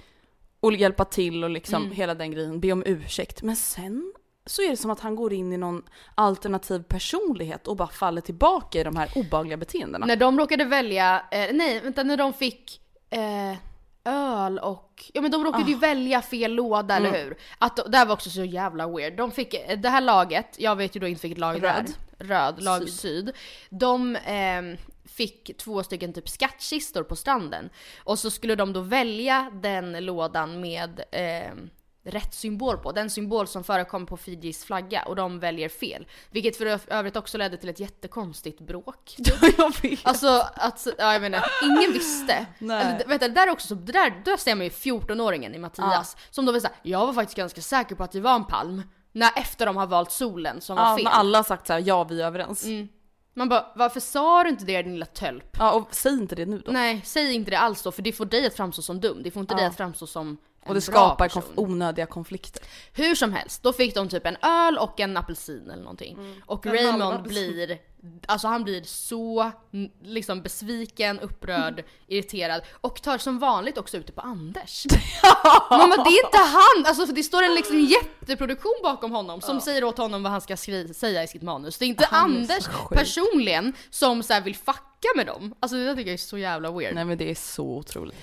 [0.61, 1.93] Och hjälpa till och liksom Mm.
[1.97, 3.43] hela den grejen, be om ursäkt.
[3.43, 4.13] Men sen
[4.47, 5.83] så är det som att han går in i någon
[6.15, 10.07] alternativ personlighet och bara faller tillbaka i de här obehagliga beteendena.
[10.07, 12.81] När de råkade välja, eh, nej vänta när de fick
[13.11, 13.57] eh,
[14.07, 15.69] öl och, ja men de råkade Ah.
[15.69, 17.15] ju välja fel låda Mm.
[17.15, 17.37] eller hur?
[17.59, 19.17] Att det här var också så jävla weird.
[19.17, 21.69] De fick, eh, det här laget, jag vet ju då inte vilket lag det.
[21.69, 21.93] Röd.
[22.19, 22.93] Röd, lag Syd.
[22.95, 23.33] syd.
[23.71, 27.71] De ehm, fick två stycken typ skattkistor på stranden.
[28.05, 31.71] Och så skulle de då välja den lådan med ehm,
[32.07, 32.93] rätt symbol på.
[32.93, 36.07] Den symbol som förekom på Fijis flagga och de väljer fel.
[36.31, 39.17] Vilket för övrigt också ledde till ett jättekonstigt bråk.
[39.59, 40.01] jag vet.
[40.07, 42.47] Alltså att, ja jag menar, ingen visste.
[42.59, 42.85] Nej.
[42.85, 45.59] Eller, du, det där är också så, det där, där ser man ju 14-åringen i
[45.59, 46.17] Mattias.
[46.31, 48.83] Som då vill säga, jag var faktiskt ganska säker på att det var en palm.
[49.13, 51.05] När efter de har valt solen som var Ja, fel.
[51.05, 52.65] när alla har sagt så här, ja vi är överens.
[52.65, 52.89] Mm.
[53.35, 55.57] Man bara, varför sa du inte det din lilla tölp?
[55.59, 56.73] Ja och säg inte det nu då.
[56.73, 59.23] Nej, säg inte det alls då för det får dig att framstå som dum.
[59.23, 59.59] Det får inte Ja.
[59.59, 60.37] dig att framstå som
[60.69, 62.63] och det skapar konf- onödiga konflikter.
[62.93, 66.19] Hur som helst, då fick de typ en öl och en apelsin eller någonting.
[66.47, 66.79] Och Mm.
[66.79, 67.79] En halv Raymond blir,
[68.27, 69.51] alltså han blir så
[70.03, 74.87] liksom besviken, upprörd, irriterad och tar som vanligt också ut det på Anders.
[75.71, 76.85] Men, men det är inte han!
[76.87, 80.41] Alltså för det står en liksom jätteproduktion bakom honom som säger åt honom vad han
[80.41, 81.79] ska säga i sitt manus.
[81.79, 82.99] Det är inte Han är Anders sjuk.
[82.99, 85.55] personligen som så här vill fucka med dem.
[85.61, 86.95] Alltså det där tycker jag är så jävla weird.
[86.95, 88.17] Nej men det är så otroligt.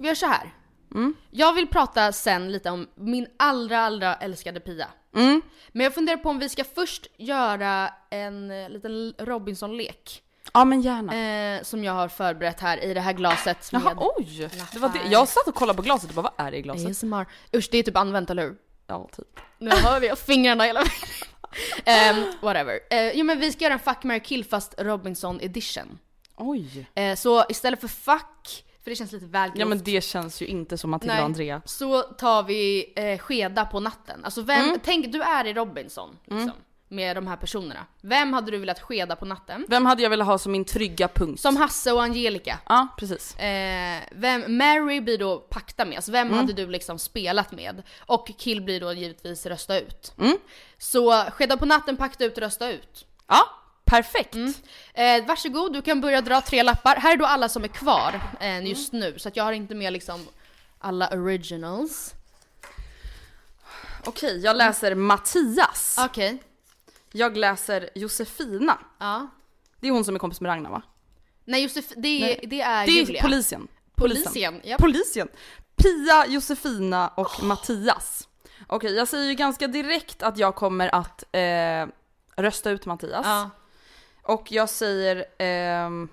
[0.00, 0.54] Vi gör så här.
[0.94, 1.14] Mm.
[1.30, 4.88] Jag vill prata sen lite om min allra, allra älskade Pia.
[5.16, 5.42] Mm.
[5.68, 10.22] Men jag funderar på om vi ska först göra en eh, liten Robinson-lek.
[10.52, 11.14] Ja men gärna.
[11.56, 14.50] Eh, som jag har förberett här i det här glaset med Jaha oj!
[14.72, 15.10] Det var det.
[15.10, 16.90] Jag satt och kollade på glaset och bara vad är det i glaset?
[16.90, 17.26] ASMR.
[17.56, 18.56] Usch det är typ använt eller hur?
[18.86, 19.40] Ja typ.
[19.58, 22.16] Nu har vi fingrarna hela vägen.
[22.16, 22.74] um, whatever.
[22.74, 25.98] Uh, jo men vi ska göra en fuck, marry, kill fast Robinson edition.
[26.36, 26.88] Oj.
[26.94, 28.37] Eh, så istället för fuck,
[28.84, 31.24] för det känns lite väl Ja grovt, men det känns ju inte som Matilda och
[31.24, 31.62] Andrea.
[31.64, 34.24] så tar vi eh, skeda på natten.
[34.24, 34.80] Alltså vem, Mm.
[34.84, 36.52] tänk du är i Robinson liksom,
[36.90, 37.86] med de här personerna.
[38.02, 39.64] Vem hade du velat skeda på natten?
[39.68, 41.40] Vem hade jag velat ha som min trygga punkt?
[41.40, 42.58] Som Hasse och Angelica.
[42.68, 43.36] Ja precis.
[43.36, 46.38] Eh, vem, Mary blir då pakta med, alltså vem Mm.
[46.38, 47.82] hade du liksom spelat med?
[48.00, 50.12] Och Kill blir då givetvis rösta ut.
[50.18, 50.36] Mm.
[50.78, 53.06] Så skeda på natten, pakta ut, rösta ut.
[53.28, 53.40] Ja,
[53.88, 54.34] perfekt.
[54.94, 56.96] Eh, varsågod, du kan börja dra tre lappar.
[56.96, 59.92] Här är då alla som är kvar eh, just nu, så jag har inte med
[59.92, 60.26] liksom
[60.78, 62.14] alla originals.
[64.04, 65.96] Okej, jag läser Mattias.
[65.98, 66.42] Okej.
[67.12, 68.78] Jag läser Josefina.
[68.98, 69.28] Ja.
[69.80, 70.82] Det är hon som är kompis med Ragnar va?
[71.44, 72.40] Nej Josef, det, är- Nej.
[72.46, 73.22] det är Det är Julia.
[73.22, 73.68] polisen.
[73.94, 74.80] Polisen, japp.
[74.80, 75.28] Polisen.
[75.76, 78.28] Pia, Josefina och Mattias.
[78.66, 81.86] Okej, jag säger ju ganska direkt att jag kommer att eh,
[82.36, 83.26] rösta ut Mattias.
[83.26, 83.50] Ja.
[84.28, 85.24] Och jag säger...
[85.38, 86.08] ehm,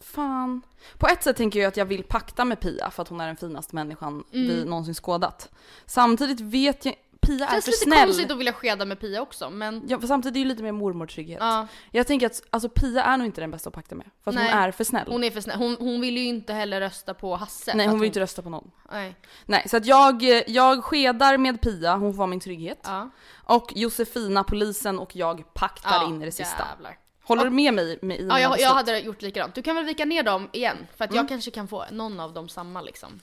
[0.00, 0.62] fan.
[0.98, 3.26] På ett sätt tänker jag att jag vill pakta med Pia för att hon är
[3.26, 5.50] den finaste människan vi någonsin skådat.
[5.86, 6.94] Samtidigt vet jag...
[7.28, 8.04] Pia är för lite snäll.
[8.06, 9.82] konstigt att vilja skeda med Pia också men...
[9.88, 11.38] Ja, för samtidigt är det ju lite mer mormortrygghet.
[11.40, 14.06] Ja, Jag tänker att alltså, Pia är nog inte den bästa att pakta med.
[14.24, 14.50] För att Nej.
[14.50, 15.04] hon är för snäll.
[15.08, 15.58] hon är för snäll.
[15.58, 17.72] Hon, hon vill ju inte heller rösta på Hasse.
[17.74, 18.70] Nej hon vill inte rösta på någon.
[18.92, 19.16] Nej.
[19.46, 22.80] Nej så att jag, jag skedar med Pia, hon får vara min trygghet.
[22.84, 23.10] Ja.
[23.44, 26.66] Och Josefina, polisen och jag paktar Ja, in i det sista.
[26.74, 26.98] Jävlar.
[27.22, 29.54] Håller du med mig med, i Ja, jag, jag hade gjort likadant.
[29.54, 30.76] Du kan väl vika ner dem igen?
[30.96, 31.20] För att Mm.
[31.22, 33.20] jag kanske kan få någon av dem samma liksom.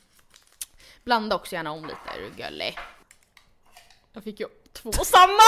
[1.04, 2.78] Blanda också gärna om lite, är du gullig.
[4.16, 5.44] Jag fick ju två samma!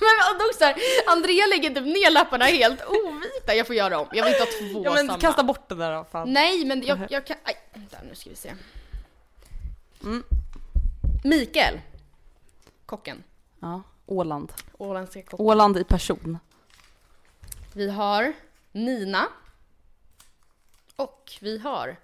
[0.00, 0.76] Men också här,
[1.06, 3.54] Andrea lägger typ ner lapparna helt ovita.
[3.54, 4.08] Jag får göra om.
[4.12, 5.18] Jag vill inte ha två Ja men samma.
[5.20, 6.32] kasta bort den där då fan.
[6.32, 7.36] Nej men jag, jag kan...
[7.42, 8.54] Aj, vänta nu ska vi se.
[10.02, 10.24] Mm.
[11.24, 11.80] Mikael.
[12.86, 13.24] Kocken.
[13.60, 14.52] Ja, Åland.
[14.78, 15.46] Åländska kocken.
[15.46, 16.38] Åland i person.
[17.72, 18.32] Vi har
[18.72, 19.26] Nina.
[20.96, 21.96] Och vi har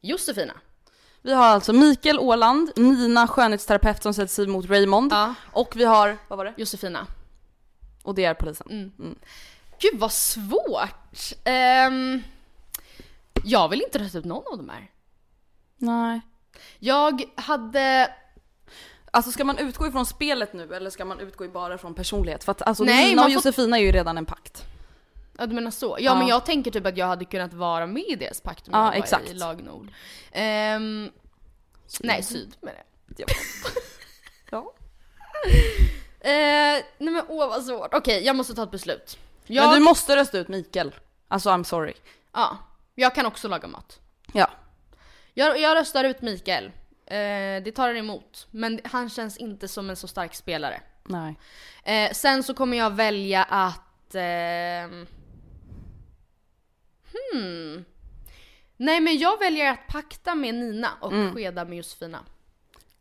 [0.00, 0.54] Josefina.
[1.26, 5.12] Vi har alltså Mikael Åland, Nina skönhetsterapeut som sätter sig mot Raymond.
[5.12, 5.34] Ja.
[5.52, 6.54] Och vi har, vad var det?
[6.56, 7.06] Josefina.
[8.02, 8.66] Och det är polisen.
[8.70, 9.14] Mm.
[9.80, 11.32] Gud vad svårt!
[11.44, 12.22] Ehm,
[13.44, 14.90] jag vill inte rösta ut någon av de här.
[15.76, 16.20] Nej.
[16.78, 18.14] Jag hade...
[19.10, 22.44] Alltså ska man utgå ifrån spelet nu eller ska man utgå bara från personlighet?
[22.44, 24.64] För att alltså Nej, Nina och får- Josefina är ju redan en pakt.
[25.38, 25.86] Ja du menar så?
[25.86, 26.14] Ja, Ja.
[26.18, 28.78] men jag tänker typ att jag hade kunnat vara med i deras pakt om Ja,
[28.84, 29.30] jag var exakt.
[29.30, 29.88] i lag Nord.
[30.32, 31.10] Ehm,
[32.00, 32.82] nej, Syd menar
[33.16, 33.28] jag.
[34.50, 34.72] Ja.
[36.20, 37.94] Eh, nej men åh vad svårt.
[37.94, 39.18] Okej, jag måste ta ett beslut.
[39.46, 40.94] Jag, Men du måste rösta ut Mikael.
[41.28, 41.94] Alltså I'm sorry.
[42.32, 42.56] ja,
[42.94, 44.00] jag kan också laga mat.
[44.32, 44.50] Ja.
[45.34, 46.64] Jag, jag röstar ut Mikael.
[47.06, 48.46] Eh, det tar han emot.
[48.50, 50.80] Men han känns inte som en så stark spelare.
[51.04, 51.38] Nej.
[51.84, 54.14] Eh, sen så kommer jag välja att...
[54.14, 55.06] ehm,
[57.32, 57.84] hmm.
[58.76, 62.18] Nej men jag väljer att pakta med Nina och skeda med Josefina.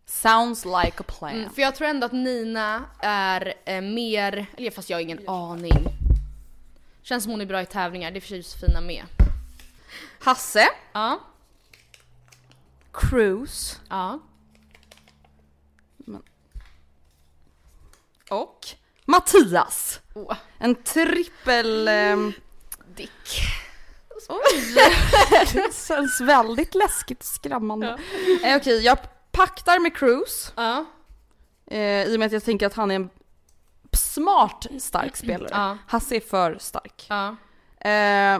[0.05, 1.31] Sounds like a plan.
[1.31, 5.29] Mm, för jag tror ändå att Nina är eh, mer, eller fast jag har ingen
[5.29, 5.85] aning.
[7.01, 9.03] Känns som hon är bra i tävlingar, det är för Josefina med.
[10.19, 11.19] Hasse, Ja,
[12.91, 14.19] Cruise ja.
[18.29, 18.59] och
[19.05, 19.99] Mattias.
[20.13, 21.87] Oh, En trippel...
[21.87, 22.33] ehm,
[22.95, 23.41] Dick.
[25.53, 27.97] det känns väldigt läskigt och skrämmande.
[28.43, 28.97] Eh, Okej, jag
[29.31, 30.51] paktar med Cruise.
[30.55, 30.85] Ja,
[31.67, 33.09] Eh, I och med att jag tänker att han är en
[33.93, 35.49] smart stark spelare.
[35.51, 35.77] Ja.
[35.87, 37.05] Hasse är för stark.
[37.09, 37.35] ja.
[37.89, 38.39] Eh,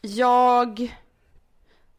[0.00, 0.78] jag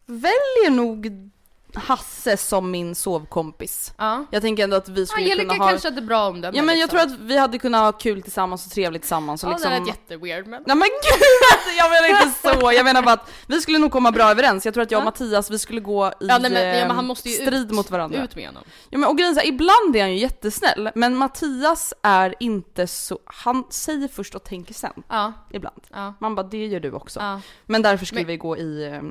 [0.05, 1.31] väljer nog
[1.75, 3.93] Hasse som min sovkompis.
[3.97, 4.25] ja.
[4.31, 5.69] Jag tänker ändå att vi skulle Angelica kunna ha...
[5.69, 7.09] kanske hade bra omdöme Ja men jag liksom.
[7.09, 9.71] tror att vi hade kunnat ha kul tillsammans och trevligt tillsammans och Ja liksom...
[9.71, 10.63] det lät jätteweird men...
[10.67, 11.77] Nej men gud!
[11.77, 14.65] Jag menar inte så, jag menar bara att vi skulle nog komma bra överens.
[14.65, 15.05] Jag tror att jag och.
[15.05, 17.53] Mattias, vi skulle gå i Ja, nej, men, ja, eh, men han måste ju strid
[17.53, 18.23] ut, mot varandra.
[18.23, 18.63] Ut med honom.
[18.89, 23.19] Ja men och grejen är ibland är han ju jättesnäll, men Mattias är inte så,
[23.25, 25.81] han säger först och tänker sen, Ja, ibland.
[25.91, 27.19] ja, Man bara, det gör du också.
[27.19, 27.41] ja.
[27.65, 29.01] Men därför skulle Men- vi gå i eh,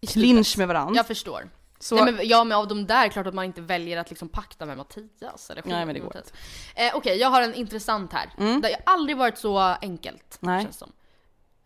[0.00, 0.94] I clinch med varandra.
[0.96, 1.48] Jag förstår.
[1.80, 4.28] Så, Nej, men, ja men av de där, klart att man inte väljer att liksom
[4.28, 6.32] pakta med Mattias eller Nej, men det går Mattias.
[6.74, 8.30] Eh, Okej, jag har en intressant här.
[8.38, 8.60] Mm.
[8.60, 10.36] Det har aldrig varit så enkelt.
[10.40, 10.62] Nej.
[10.64, 10.92] Känns som.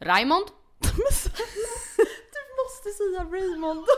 [0.01, 0.47] Raymond.
[0.81, 3.87] du måste säga Raymond.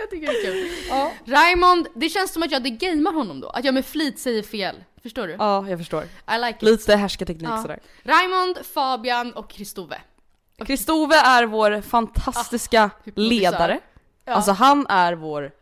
[0.00, 0.70] Jag tycker det är kul.
[0.88, 1.12] ja.
[1.24, 3.48] Raymond, det känns som att jag degamar honom då.
[3.48, 4.84] Att jag med flit säger fel.
[5.02, 5.32] Förstår du?
[5.38, 6.02] ja, jag förstår.
[6.04, 6.62] I like it.
[6.62, 7.62] Lite härskarteknik Ja.
[7.62, 7.80] sådär.
[8.02, 10.00] Raymond, Fabian och Kristove.
[10.66, 13.28] Kristove är vår fantastiska hypnotisör.
[13.30, 13.80] ledare.
[14.24, 14.32] Ja.
[14.32, 15.52] Alltså han är vår,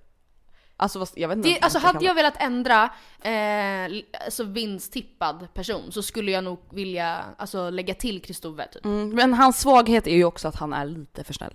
[0.77, 2.90] alltså jag vet inte det, alltså hade jag velat ändra
[3.21, 8.85] eh, alltså vinsttippad person så skulle jag nog vilja alltså, lägga till Kristove typ.
[8.85, 11.53] Mm, men hans svaghet är ju också att han är lite för snäll.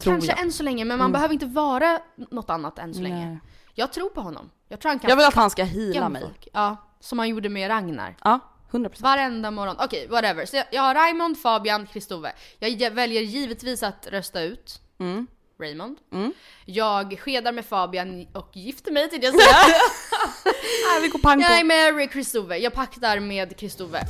[0.00, 0.40] Kanske jag.
[0.40, 2.00] än så länge, men man behöver inte vara
[2.30, 3.22] något annat än så länge.
[3.22, 3.28] Mm.
[3.30, 3.40] Nej.
[3.74, 4.50] Jag tror på honom.
[4.68, 6.22] Jag tror han kan Jag vill att han ska med mig.
[6.22, 6.48] folk.
[6.52, 8.16] Ja, som han gjorde med Ragnar.
[8.24, 8.38] Ja,
[8.70, 9.02] 100%.
[9.02, 9.76] Varenda morgon.
[9.78, 10.46] Okej, whatever.
[10.46, 12.32] Så jag, jag har Raymond, Fabian, Kristove.
[12.58, 15.26] Jag väljer givetvis att rösta ut Mm.
[15.62, 15.98] Raymond.
[16.12, 16.32] Mm.
[16.64, 19.56] Jag skedar med Fabian och gifter mig till jag säga.
[21.02, 21.42] Vi går pang på.
[21.48, 22.58] jag är med Kristove.
[22.58, 24.02] Jag paktar med Kristove.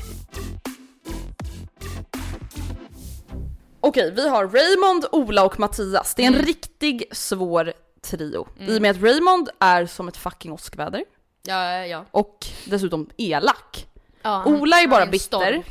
[3.81, 6.15] Okej, vi har Raymond, Ola och Mattias.
[6.15, 6.47] Det är en Mm.
[6.47, 8.49] riktig svår trio.
[8.61, 11.05] I och med att Raymond är som ett fucking åskväder
[11.43, 12.05] Ja, ja.
[12.11, 13.87] och dessutom elak.
[14.23, 15.63] ja han- Ola är bara en storm.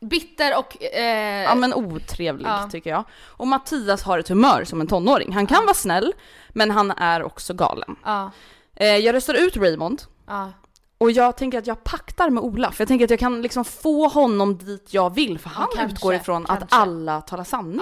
[0.00, 0.58] Bitter.
[0.58, 0.82] Och...
[0.82, 2.68] Eh, Ja men otrevlig Ja.
[2.72, 3.04] tycker jag.
[3.26, 5.32] Och Mattias har ett humör som en tonåring.
[5.32, 6.12] Han kan vara snäll,
[6.48, 7.96] men han är också galen.
[8.04, 8.30] ja,
[8.76, 10.02] Eh, jag röstar ut Raymond.
[10.26, 10.52] ja.
[10.98, 13.64] Och jag tänker att jag paktar med Ola, för jag tänker att jag kan liksom
[13.64, 16.76] få honom dit jag vill, för han kanske, utgår ifrån att kanske.
[16.76, 17.80] alla talar sanning.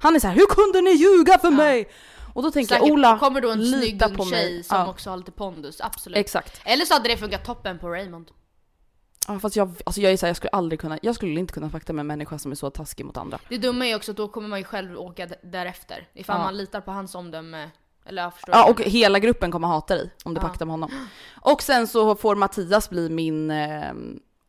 [0.00, 1.90] Han är så här: hur kunde ni ljuga för mig?
[2.34, 4.64] Och då tänker Säkert jag, Ola, kommer då en snygg ung tjej mig.
[4.64, 6.18] som också har lite pondus, absolut.
[6.18, 6.60] exakt.
[6.64, 8.30] Eller så hade det funkat toppen på Raymond.
[9.28, 11.52] Ja, fast jag, alltså jag är så här, jag skulle aldrig kunna, jag skulle inte
[11.52, 13.38] kunna pakta med en människa som är så taskig mot andra.
[13.48, 16.08] Det dumma är också att då kommer man ju själv åka d- därefter.
[16.14, 16.44] Ifall Ja.
[16.44, 17.70] man litar på hans omdöme.
[18.04, 18.54] Eller jag förstår.
[18.54, 20.46] Ja, och hela gruppen kommer hata dig om du Ja.
[20.48, 20.90] paktar med honom.
[21.40, 23.92] Och sen så får Mattias bli min eh,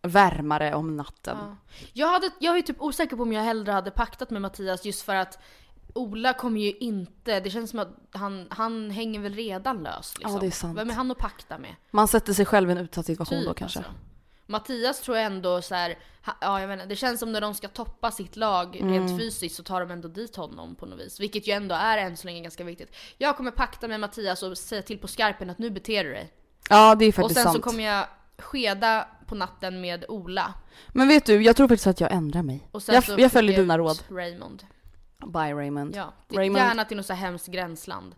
[0.01, 1.37] värmare om natten.
[1.41, 1.55] Ja.
[1.93, 5.01] Jag, hade, jag är typ osäker på om jag hellre hade paktat med Mattias just
[5.01, 5.39] för att
[5.93, 10.33] Ola kommer ju inte, det känns som att han, han hänger väl redan lös liksom.
[10.33, 10.77] Ja, det är sant.
[10.79, 11.75] Vem är han att pakta med?
[11.91, 13.79] Man sätter sig själv i en utsatt situation Typ, då kanske.
[13.79, 13.93] alltså.
[14.51, 15.97] Mattias tror jag ändå så här,
[16.41, 18.93] ja jag vet inte, det känns som när de ska toppa sitt lag Mm.
[18.93, 21.19] rent fysiskt så tar de ändå dit honom på något vis.
[21.19, 22.95] Vilket ju ändå är än så länge ganska viktigt.
[23.17, 26.33] Jag kommer pakta med Mattias och säga till på skarpen att nu beter du dig.
[26.69, 27.55] Ja, det är Och faktiskt sen sant.
[27.55, 28.05] så kommer jag
[28.37, 30.53] skeda på natten med Ola.
[30.89, 32.67] Men vet du, jag tror faktiskt att jag ändrar mig.
[32.71, 34.03] Och sen Jag, så jag följer dina råd.
[34.09, 34.63] Raymond.
[35.25, 35.95] Bye Raymond.
[35.95, 38.15] Ja, det, Raymond- gärna till något så hemskt gränsland.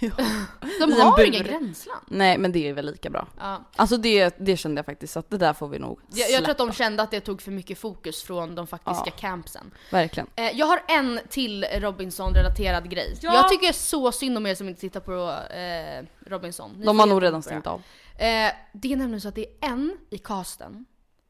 [0.80, 2.00] De har ingen gränsland.
[2.06, 3.28] Nej men det är väl lika bra.
[3.38, 3.64] Ja.
[3.76, 6.50] Alltså det, det kände jag faktiskt att det där får vi nog Jag, jag tror
[6.50, 6.76] att de släppa.
[6.76, 9.12] kände att det tog för mycket fokus från de faktiska Ja.
[9.18, 9.70] campsen.
[9.90, 10.26] Verkligen.
[10.36, 13.18] Eh, jag har en till Robinson-relaterad grej.
[13.20, 13.34] Ja.
[13.34, 16.72] Jag tycker så synd om er som inte tittar på eh, Robinson.
[16.78, 17.82] Ni De har nog redan stängt av.
[18.18, 20.84] Eh, det är nämligen så att det är en i casten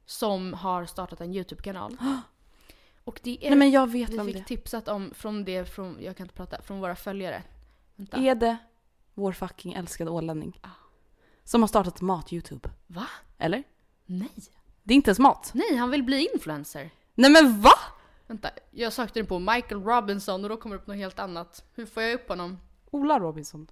[0.06, 1.96] som har startat en YouTube-kanal.
[3.04, 3.48] Och det är...
[3.50, 6.24] Nej men jag vet vi vem fick det tipsat om från det, från, jag kan
[6.24, 7.42] inte prata, från våra följare.
[7.96, 8.16] Vänta.
[8.16, 8.56] Är det
[9.14, 10.58] vår fucking älskade ålänning?
[10.62, 10.68] Ah.
[11.44, 12.68] Som har startat mat-youtube.
[12.86, 13.06] Va?
[13.38, 13.62] Eller?
[14.06, 14.30] Nej.
[14.82, 15.50] Det är inte ens mat.
[15.54, 16.90] Nej, han vill bli influencer.
[17.14, 17.72] Nej men va?
[18.26, 21.64] Vänta, jag sökte den på Michael Robinson och då kommer det upp något helt annat.
[21.74, 22.58] Hur får jag upp honom?
[22.90, 23.66] Ola Robinson.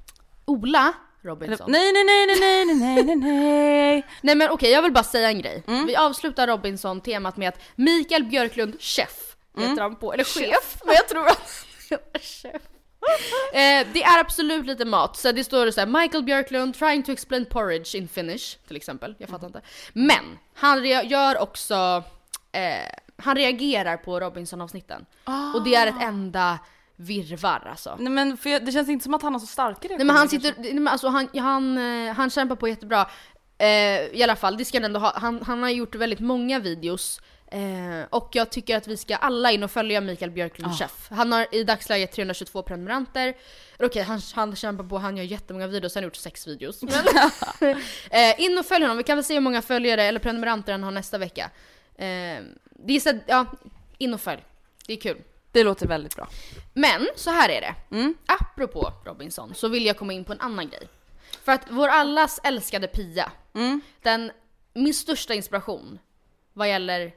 [0.45, 1.71] Ola Robinson.
[1.71, 4.07] Nej, nej, nej, nej, nej, nej, nej, nej.
[4.23, 5.63] nej men okej, okay, jag vill bara säga en grej.
[5.67, 5.87] Mm.
[5.87, 9.69] Vi avslutar Robinson-temat med att Mikael Björklund, chef, mm.
[9.69, 12.63] heter han på, eller chef, men jag tror att han heter chef.
[13.53, 17.13] Eh, det är absolut lite mat, så det står så här: Michael Björklund trying to
[17.13, 19.15] explain porridge in Finnish till exempel.
[19.19, 19.61] Jag fattar inte.
[19.93, 22.03] Men han gör också,
[22.53, 25.07] eh, han reagerar på Robinson-avsnitten.
[25.55, 26.59] Och det är ett enda
[26.97, 27.97] virrvarr alltså.
[27.99, 29.99] Nej men jag, det känns inte som att han har så starka reaktioner.
[29.99, 33.07] Nej men han sitter, nej, men alltså han, han, eh, han kämpar på jättebra.
[33.59, 33.67] Eh,
[34.13, 35.13] I alla fall, det ska han ändå ha.
[35.17, 37.21] Han, han har gjort väldigt många videos.
[37.55, 40.77] Eh, och jag tycker att vi ska alla in och följa Mikael Björklund Ah.
[40.77, 41.07] Chef.
[41.11, 43.35] Han har i dagsläget 322 prenumeranter.
[43.79, 46.83] Okej, han, han kämpar på, han gör jättemånga videos, han har gjort sex videos.
[47.61, 47.71] Men,
[48.11, 50.83] eh, in och följ honom, vi kan väl se hur många följare eller prenumeranter han
[50.83, 51.51] har nästa vecka.
[51.97, 53.47] Eh, det är så, ja,
[53.99, 54.45] in och följ.
[54.87, 55.23] Det är kul.
[55.53, 56.29] Det låter väldigt bra.
[56.73, 57.75] Men så här är det.
[57.97, 58.15] Mm.
[58.27, 60.89] Apropå Robinson så vill jag komma in på en annan grej.
[61.45, 63.81] För att vår allas älskade Pia, Mm.
[64.03, 64.31] den,
[64.73, 65.99] min största inspiration
[66.53, 67.13] vad gäller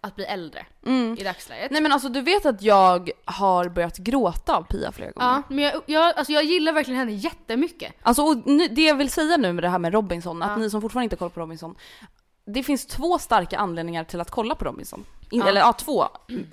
[0.00, 1.16] att bli äldre Mm.
[1.18, 1.70] i dagsläget.
[1.70, 5.28] Nej men alltså du vet att jag har börjat gråta av Pia flera gånger.
[5.28, 7.94] Ja, men jag, jag, alltså jag gillar verkligen henne jättemycket.
[8.02, 10.56] Alltså och nu, det jag vill säga nu med det här med Robinson, att Ja.
[10.56, 11.74] ni som fortfarande inte kollar på Robinson.
[12.46, 15.04] Det finns två starka anledningar till att kolla på Robinson.
[15.30, 15.46] In, Ja.
[15.48, 16.08] Eller ja, två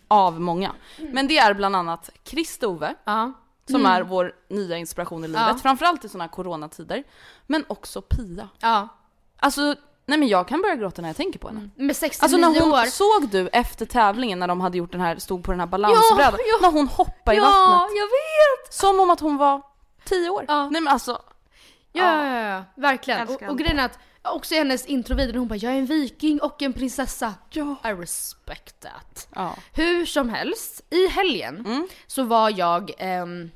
[0.08, 0.72] av många.
[1.12, 3.34] Men det är bland annat Kristove, Ja.
[3.70, 5.42] som är vår nya inspiration i livet.
[5.44, 5.60] Mm.
[5.60, 7.04] Framförallt i sådana här coronatider.
[7.48, 8.50] Men också Pia.
[8.60, 8.88] Ja.
[9.38, 11.70] Alltså, nej men jag kan börja gråta när jag tänker på henne.
[11.76, 12.86] Med 69 Alltså när hon, år.
[12.86, 16.40] såg du efter tävlingen när de hade gjort den här, stod på den här balansbrädan,
[16.52, 16.58] ja.
[16.68, 17.98] när hon hoppade i ja, vattnet.
[17.98, 18.74] jag vet!
[18.74, 19.62] Som om att hon var
[20.06, 20.46] 10 år.
[20.48, 20.70] Ja.
[20.70, 21.22] Nej men alltså,
[21.92, 23.28] Ja, ja, ja, verkligen.
[23.28, 26.40] Och, och grejen är att också i hennes introvideo, hon bara “Jag är en viking
[26.42, 27.34] och en prinsessa”.
[27.50, 27.76] ja.
[27.86, 29.28] I respect that.
[29.36, 29.56] ja.
[29.74, 31.88] Hur som helst, i helgen Mm.
[32.08, 33.52] så var jag, ehm,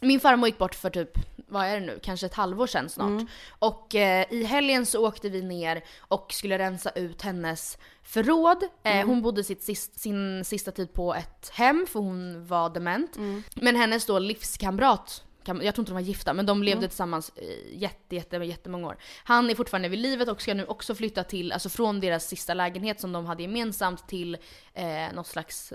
[0.00, 1.10] min farmor gick bort för typ,
[1.54, 3.08] vad är det nu, kanske ett halvår sedan snart.
[3.08, 3.26] Mm.
[3.58, 8.62] Och eh, i helgen så åkte vi ner och skulle rensa ut hennes förråd.
[8.82, 9.08] Eh, Mm.
[9.08, 13.16] Hon bodde sitt, sis- sin sista tid på ett hem för hon var dement.
[13.16, 13.42] Mm.
[13.54, 16.88] Men hennes då livskamrat, jag tror inte de var gifta, men de levde Mm.
[16.88, 17.32] tillsammans
[17.72, 18.96] jätte, jätte, jättemånga år.
[19.24, 22.54] Han är fortfarande vid livet och ska nu också flytta till, alltså från deras sista
[22.54, 24.36] lägenhet som de hade gemensamt till
[24.74, 25.72] eh, något slags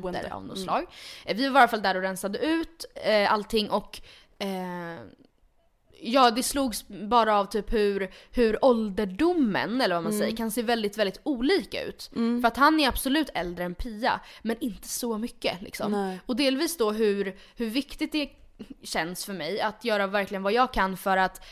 [0.00, 0.34] Boende.
[0.34, 0.64] av något Mm.
[0.64, 0.86] slag.
[1.24, 4.00] Eh, vi var i alla fall där och rensade ut eh, allting och
[4.38, 5.00] eh,
[6.04, 10.62] Ja, det slogs bara av typ hur, hur ålderdomen, eller vad man säger, kan se
[10.62, 12.10] väldigt, väldigt olika ut.
[12.14, 15.92] För att han är absolut äldre än Pia, men inte så mycket liksom.
[15.92, 16.18] Nej.
[16.26, 18.30] Och delvis då hur, hur viktigt det
[18.82, 21.44] känns för mig att göra verkligen vad jag kan för att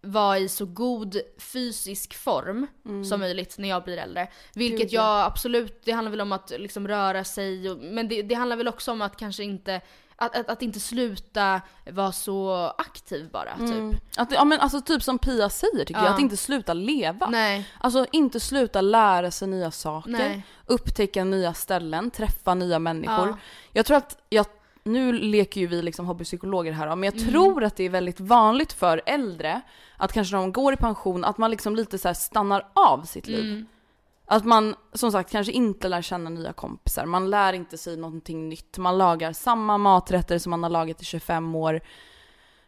[0.00, 2.66] vara i så god fysisk form
[3.08, 4.28] som möjligt när jag blir äldre.
[4.54, 8.22] Vilket Gud, jag absolut, det handlar väl om att liksom röra sig, och, men det,
[8.22, 9.80] det handlar väl också om att kanske inte,
[10.16, 13.70] att, att, att inte sluta vara så aktiv bara typ.
[13.70, 13.96] Mm.
[14.16, 16.06] Att, ja men alltså typ som Pia säger tycker Ja.
[16.06, 17.26] jag, att inte sluta leva.
[17.28, 20.46] Nej, Alltså inte sluta lära sig nya saker, nej.
[20.66, 23.28] upptäcka nya ställen, träffa nya människor.
[23.28, 23.38] Ja.
[23.72, 24.46] Jag tror att, jag,
[24.88, 27.28] nu leker ju vi liksom hobbypsykologer här men jag Mm.
[27.28, 29.60] tror att det är väldigt vanligt för äldre
[29.96, 33.02] att kanske när de går i pension, att man liksom lite så här stannar av
[33.04, 33.44] sitt liv.
[33.44, 33.66] Mm.
[34.26, 38.48] Att man som sagt kanske inte lär känna nya kompisar, man lär inte sig någonting
[38.48, 41.80] nytt, man lagar samma maträtter som man har lagat i 25 år.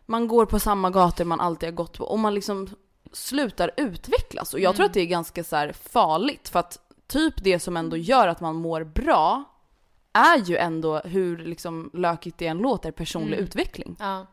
[0.06, 2.68] Man går på samma gator man alltid har gått på och man liksom
[3.12, 4.54] slutar utvecklas.
[4.54, 7.96] Och jag tror att det är ganska så farligt för att typ det som ändå
[7.96, 9.44] gör att man mår bra
[10.12, 13.44] är ju ändå hur liksom lökigt det än låter personlig Mm.
[13.44, 13.96] utveckling.
[13.98, 14.26] Ja.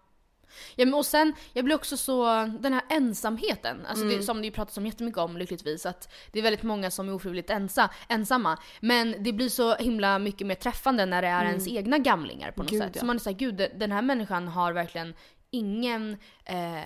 [0.76, 2.26] Ja men och sen, jag blir också så,
[2.60, 4.18] den här ensamheten, alltså Mm.
[4.18, 7.10] det, som det ju pratas om jättemycket om lyckligtvis, att det är väldigt många som
[7.10, 8.58] är ofrivilligt ensa, ensamma.
[8.80, 12.64] Men det blir så himla mycket mer träffande när det är ens egna gamlingar på
[12.64, 12.80] något Mm.
[12.82, 12.96] Gud, sätt.
[12.96, 13.00] ja.
[13.00, 15.14] Så man är såhär, gud den här människan har verkligen
[15.52, 16.82] ingen eh,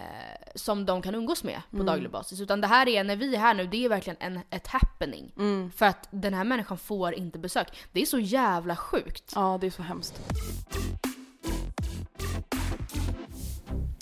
[0.55, 1.85] som de kan umgås med Mm.
[1.85, 2.39] på daglig basis.
[2.41, 5.31] Utan det här är, när vi är här nu, det är verkligen en, ett happening.
[5.37, 5.71] Mm.
[5.71, 7.67] För att den här människan får inte besök.
[7.91, 9.31] Det är så jävla sjukt.
[9.35, 10.19] Ja, det är så hemskt.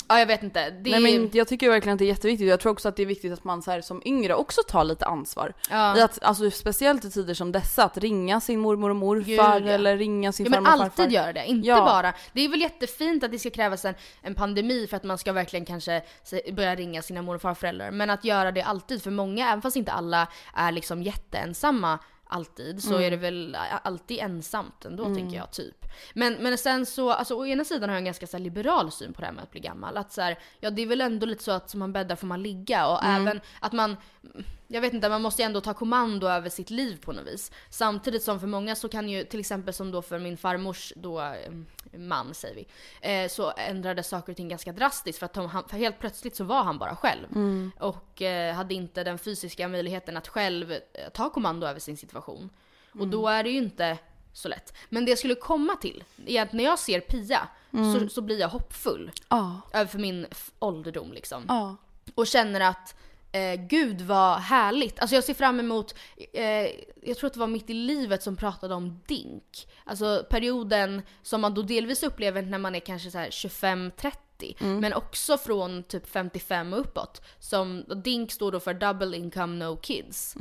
[0.09, 0.69] Ja jag vet inte.
[0.69, 0.99] Det är...
[0.99, 2.47] Nej men jag tycker verkligen att det är jätteviktigt.
[2.49, 4.83] Jag tror också att det är viktigt att man så här, som yngre också tar
[4.83, 5.53] lite ansvar.
[5.69, 5.97] ja.
[5.97, 9.67] I att, alltså, speciellt i tider som dessa, att ringa sin mormor och morfar Gud,
[9.69, 9.73] ja.
[9.73, 10.83] eller ringa sin Ja farmor och farfar.
[11.03, 11.85] alltid göra det, inte Ja.
[11.85, 12.13] bara.
[12.33, 15.33] Det är väl jättefint att det ska krävas en, en pandemi för att man ska
[15.33, 16.01] verkligen kanske
[16.53, 17.91] börja ringa sina mor och farföräldrar.
[17.91, 21.99] Men att göra det alltid, för många, även fast inte alla är liksom jätteensamma
[22.31, 23.03] alltid, så Mm.
[23.03, 25.85] är det väl alltid ensamt ändå tänker jag typ.
[26.13, 28.91] Men, men sen så, alltså å ena sidan har jag en ganska så här, liberal
[28.91, 29.97] syn på det här med att bli gammal.
[29.97, 32.27] Att så här, ja det är väl ändå lite så att som man bäddar får
[32.27, 33.21] man ligga och Mm.
[33.27, 33.95] även att man
[34.71, 37.51] jag vet inte, man måste ju ändå ta kommando över sitt liv på något vis.
[37.69, 41.21] Samtidigt som för många så kan ju, till exempel som då för min farmors då,
[41.21, 41.51] eh,
[41.97, 42.67] man säger vi,
[43.23, 46.43] eh, så ändrades saker och ting ganska drastiskt för att de, för helt plötsligt så
[46.43, 47.27] var han bara själv.
[47.79, 50.79] Och eh, hade inte den fysiska möjligheten att själv eh,
[51.13, 52.49] ta kommando över sin situation.
[52.99, 53.97] Och då är det ju inte
[54.33, 54.73] så lätt.
[54.89, 58.39] Men det jag skulle komma till är att när jag ser Pia så, så blir
[58.39, 60.27] jag hoppfull Ja, över min
[60.59, 61.75] ålderdom liksom ja.
[62.15, 62.95] och känner att
[63.31, 64.99] eh, gud vad härligt.
[64.99, 65.95] Alltså jag ser fram emot,
[66.33, 66.67] eh,
[67.03, 69.67] jag tror att det var mitt i livet som pratade om DINK.
[69.83, 74.13] Alltså perioden som man då delvis upplever när man är kanske så här 25-30.
[74.59, 77.21] Men också från typ 55 och uppåt.
[77.39, 80.35] Som, DINK står då för Double Income No Kids.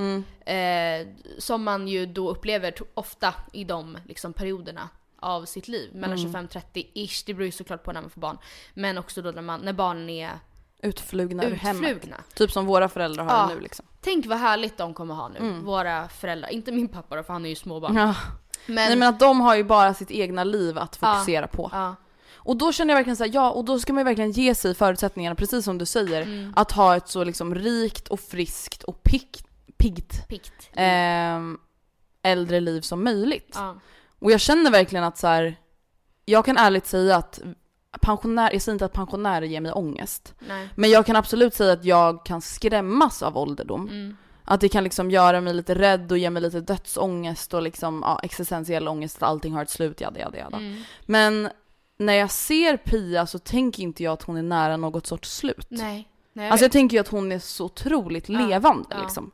[0.46, 1.06] Eh,
[1.38, 4.88] som man ju då upplever ofta i de liksom, perioderna
[5.20, 5.90] av sitt liv.
[5.94, 8.38] Mellan 25-30-ish, det beror ju såklart på när man får barn.
[8.74, 10.38] Men också då när, man, när barnen är
[10.82, 11.90] Utflugna ur hemmet.
[11.96, 12.16] utflugna.
[12.34, 13.48] Typ som våra föräldrar har Ja.
[13.54, 13.86] nu liksom.
[14.00, 16.48] Tänk vad härligt de kommer ha nu, våra föräldrar.
[16.48, 17.96] Inte min pappa då, för han är ju småbarn.
[17.96, 18.14] Ja.
[18.66, 21.68] Men, Nej men att de har ju bara sitt egna liv att fokusera på.
[21.72, 21.94] ja,
[22.34, 24.74] Och då känner jag verkligen såhär, ja och då ska man ju verkligen ge sig
[24.74, 26.52] förutsättningarna, precis som du säger, Mm.
[26.56, 29.44] att ha ett så liksom rikt och friskt och piggt,
[29.78, 31.58] piggt ehm,
[32.22, 33.52] äldre liv som möjligt.
[33.54, 33.76] Ja.
[34.18, 35.56] Och jag känner verkligen att så här,
[36.24, 37.40] jag kan ärligt säga att
[38.00, 40.34] pensionär, jag säger inte att pensionärer ger mig ångest.
[40.48, 40.68] Nej.
[40.74, 43.88] Men jag kan absolut säga att jag kan skrämmas av ålderdom.
[43.88, 44.16] Mm.
[44.44, 48.02] Att det kan liksom göra mig lite rädd och ge mig lite dödsångest och liksom,
[48.06, 50.56] ja, existentiell ångest att allting har ett slut, jada jada jada.
[50.56, 50.82] Mm.
[51.06, 51.48] Men
[51.98, 55.66] när jag ser Pia så tänker inte jag att hon är nära något sorts slut.
[55.68, 56.08] Nej.
[56.32, 59.02] Nej Alltså jag tänker ju att hon är så otroligt Ja, levande ja.
[59.02, 59.30] liksom.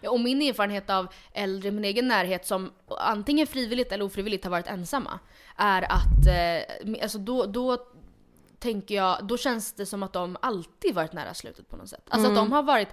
[0.00, 4.44] ja, och min erfarenhet av äldre i min egen närhet som antingen frivilligt eller ofrivilligt
[4.44, 5.18] har varit ensamma
[5.56, 7.78] är att eh, alltså då, då
[8.64, 12.04] tänker jag, då känns det som att de alltid varit nära slutet på något sätt.
[12.08, 12.38] Alltså Mm.
[12.38, 12.88] att de har varit,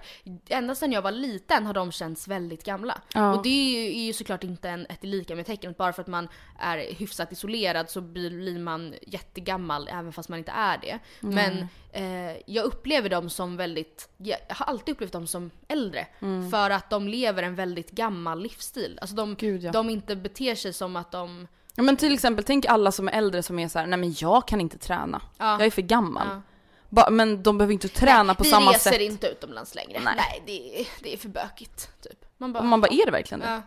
[0.48, 3.00] ända sedan jag var liten har de känts väldigt gamla.
[3.14, 3.34] Ja.
[3.34, 6.02] Och det är ju, är ju såklart inte en, ett lika med tecken, bara för
[6.02, 10.98] att man är hyfsat isolerad så blir man jättegammal även fast man inte är det.
[11.20, 16.06] Men eh, jag upplever dem som väldigt, jag har alltid upplevt dem som äldre.
[16.50, 18.98] För att de lever en väldigt gammal livsstil.
[19.00, 19.72] Alltså de, Gud, ja.
[19.72, 21.48] de inte beter sig som att de...
[21.74, 24.14] Ja men till exempel, tänk alla som är äldre som är så här: nej men
[24.18, 25.20] jag kan inte träna.
[25.38, 25.52] Ja.
[25.52, 26.26] Jag är för gammal.
[26.30, 26.42] Ja.
[26.88, 29.00] Ba, men de behöver inte träna på vi samma reser sätt.
[29.00, 30.00] inte utomlands längre.
[30.04, 30.14] Nej.
[30.16, 32.02] Nej, det, är, det är för bökigt.
[32.02, 32.24] Typ.
[32.38, 33.46] Man bara, man bara, är det verkligen det?
[33.46, 33.62] ja,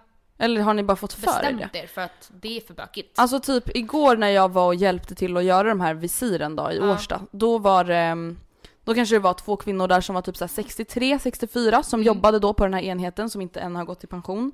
[0.45, 1.80] Eller har ni bara fått för er det?
[1.80, 3.20] er för att det är för bökigt.
[3.20, 6.72] Alltså typ igår när jag var och hjälpte till att göra de här visiren då
[6.72, 6.91] i Ja.
[6.93, 8.39] Årsta, då var det, ehm,
[8.84, 11.97] då kanske det var två kvinnor där som var typ så här 63, 64 som
[11.99, 12.08] Mm.
[12.08, 14.51] jobbade då på den här enheten som inte än har gått i pension.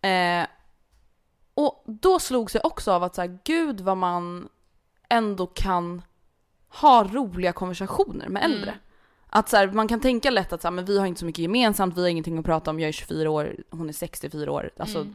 [0.00, 0.46] Eh,
[1.56, 4.48] och då slogs jag också av att så här, gud vad man
[5.08, 6.02] ändå kan
[6.68, 8.70] ha roliga konversationer med äldre.
[8.70, 8.80] Mm.
[9.26, 11.26] Att så här, man kan tänka lätt att så här, men vi har inte så
[11.26, 14.52] mycket gemensamt, vi har ingenting att prata om, jag är 24 år, hon är 64
[14.52, 14.70] år.
[14.76, 15.14] Alltså, Mm.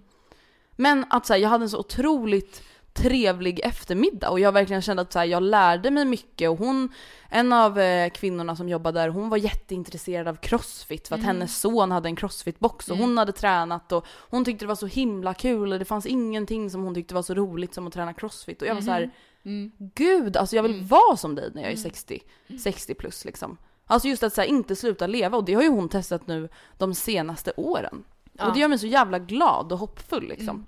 [0.75, 2.63] Men att så jag hade en så otroligt
[2.93, 4.29] trevlig eftermiddag.
[4.29, 6.49] Och jag verkligen kände att så här, jag lärde mig mycket.
[6.49, 6.89] Och hon,
[7.29, 11.07] en av eh, kvinnorna som jobbade där, hon var jätteintresserad av crossfit.
[11.07, 14.69] För att hennes son hade en crossfit-box och hon hade tränat och hon tyckte det
[14.69, 17.87] var så himla kul och det fanns ingenting som hon tyckte var så roligt som
[17.87, 18.61] att träna crossfit.
[18.61, 19.11] Och jag var så här,
[19.45, 19.71] Mm.
[19.95, 22.19] gud alltså jag vill vara som dig när jag är 60,
[22.63, 23.57] 60 plus liksom.
[23.85, 25.37] Alltså just att så här, inte sluta leva.
[25.37, 28.03] Och det har ju hon testat nu de senaste åren.
[28.33, 28.47] Ja.
[28.47, 30.65] Och det gör mig så jävla glad och hoppfull liksom.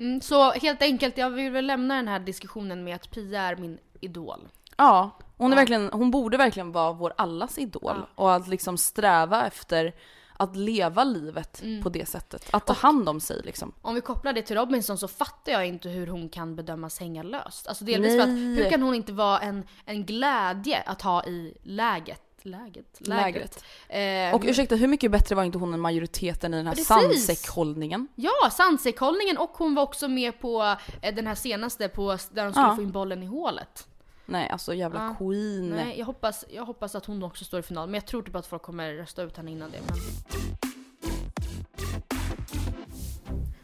[0.00, 3.56] Mm, så helt enkelt, jag vill väl lämna den här diskussionen med att Pia är
[3.56, 4.48] min idol.
[4.76, 5.60] Ja, hon, är Ja.
[5.60, 7.82] verkligen, hon borde verkligen vara vår allas idol.
[7.96, 8.06] Ja.
[8.14, 9.92] Och att liksom sträva efter
[10.36, 11.82] att leva livet Mm.
[11.82, 12.48] på det sättet.
[12.52, 13.72] Att ta hand om sig liksom.
[13.82, 17.22] Om vi kopplar det till Robinson så fattar jag inte hur hon kan bedömas hänga
[17.22, 17.66] löst.
[17.66, 18.54] Alltså delvis för att, Nej.
[18.54, 22.22] hur kan hon inte vara en, en glädje att ha i läget?
[22.44, 22.86] Läget?
[23.08, 23.64] Lägret.
[23.88, 26.86] Eh, Och ursäkta, hur mycket bättre var inte hon än majoriteten i den här Precis.
[26.88, 28.08] sandsäckhållningen?
[28.14, 32.52] Ja, sandsäckhållningen och hon var också med på eh, den här senaste på, där de
[32.52, 32.76] skulle Ja.
[32.76, 33.86] få in bollen i hålet.
[34.26, 35.14] Nej, alltså jävla Ja.
[35.26, 35.68] queen.
[35.70, 38.34] Nej, jag hoppas, jag hoppas att hon också står i final, men jag tror typ
[38.36, 39.78] att folk kommer rösta ut henne innan det.
[39.88, 39.96] Men...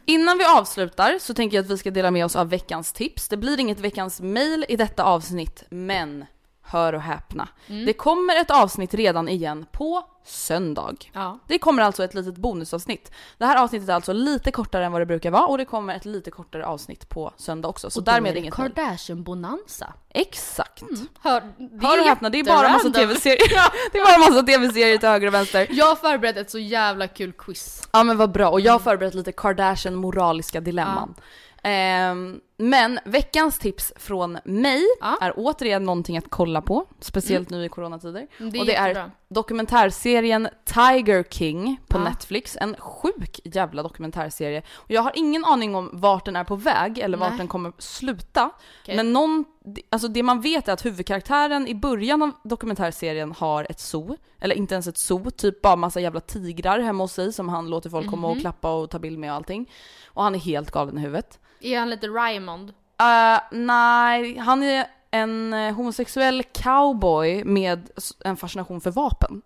[0.05, 3.27] Innan vi avslutar så tänker jag att vi ska dela med oss av veckans tips.
[3.27, 6.25] Det blir inget veckans mail i detta avsnitt, men
[6.67, 7.47] hör och häpna.
[7.67, 10.95] Det kommer ett avsnitt redan igen på söndag.
[11.13, 11.39] Ja.
[11.47, 13.11] Det kommer alltså ett litet bonusavsnitt.
[13.37, 15.95] Det här avsnittet är alltså lite kortare än vad det brukar vara och det kommer
[15.95, 17.89] ett lite kortare avsnitt på söndag också.
[17.89, 18.53] Så Och därmed är det inget.
[18.53, 19.93] Kardashian-bonanza.
[20.09, 20.83] Exakt.
[21.21, 21.41] Hör,
[21.81, 23.63] Hör och häpna, det är bara massa tv-serier.
[23.91, 25.67] det är bara massa tv-serier till höger och vänster.
[25.69, 27.89] Jag har förberett ett så jävla kul quiz.
[27.93, 31.15] Ja men vad bra, och jag har förberett lite Kardashian moraliska dilemman.
[31.63, 35.17] Ehm, men veckans tips från mig Ja.
[35.21, 38.27] är återigen någonting att kolla på, speciellt nu i coronatider.
[38.37, 39.11] Det är och det är jättebra.
[39.29, 42.03] dokumentärserien Tiger King på Ja.
[42.03, 42.57] Netflix.
[42.61, 44.61] En sjuk jävla dokumentärserie.
[44.75, 47.37] Och jag har ingen aning om vart den är på väg eller vart Nej.
[47.37, 48.49] den kommer sluta.
[48.83, 48.95] Okej.
[48.95, 49.45] Men någon,
[49.89, 54.55] alltså det man vet är att huvudkaraktären i början av dokumentärserien har ett zoo, eller
[54.55, 57.89] inte ens ett zoo, typ bara massa jävla tigrar hemma hos sig som han låter
[57.89, 58.37] folk komma Mhm.
[58.37, 59.69] och klappa och ta bild med och allting.
[60.07, 61.39] Och han är helt galen i huvudet.
[61.61, 62.07] Är han lite
[62.47, 62.69] Raymond?
[63.01, 67.89] Uh, nej, han är en eh, homosexuell cowboy med
[68.25, 69.41] en fascination för vapen.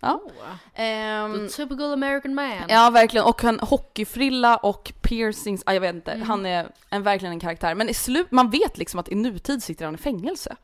[0.00, 0.20] Ja.
[0.24, 0.80] Oh.
[0.80, 2.62] Ehm, The typical American man.
[2.68, 3.26] ja, verkligen.
[3.26, 5.62] Och en hockeyfrilla och piercings.
[5.66, 6.12] Ah, jag vet inte.
[6.12, 6.28] Mm.
[6.28, 7.74] Han är en, verkligen en karaktär.
[7.74, 10.56] Men i slut, man vet liksom att i nutid sitter han i fängelse.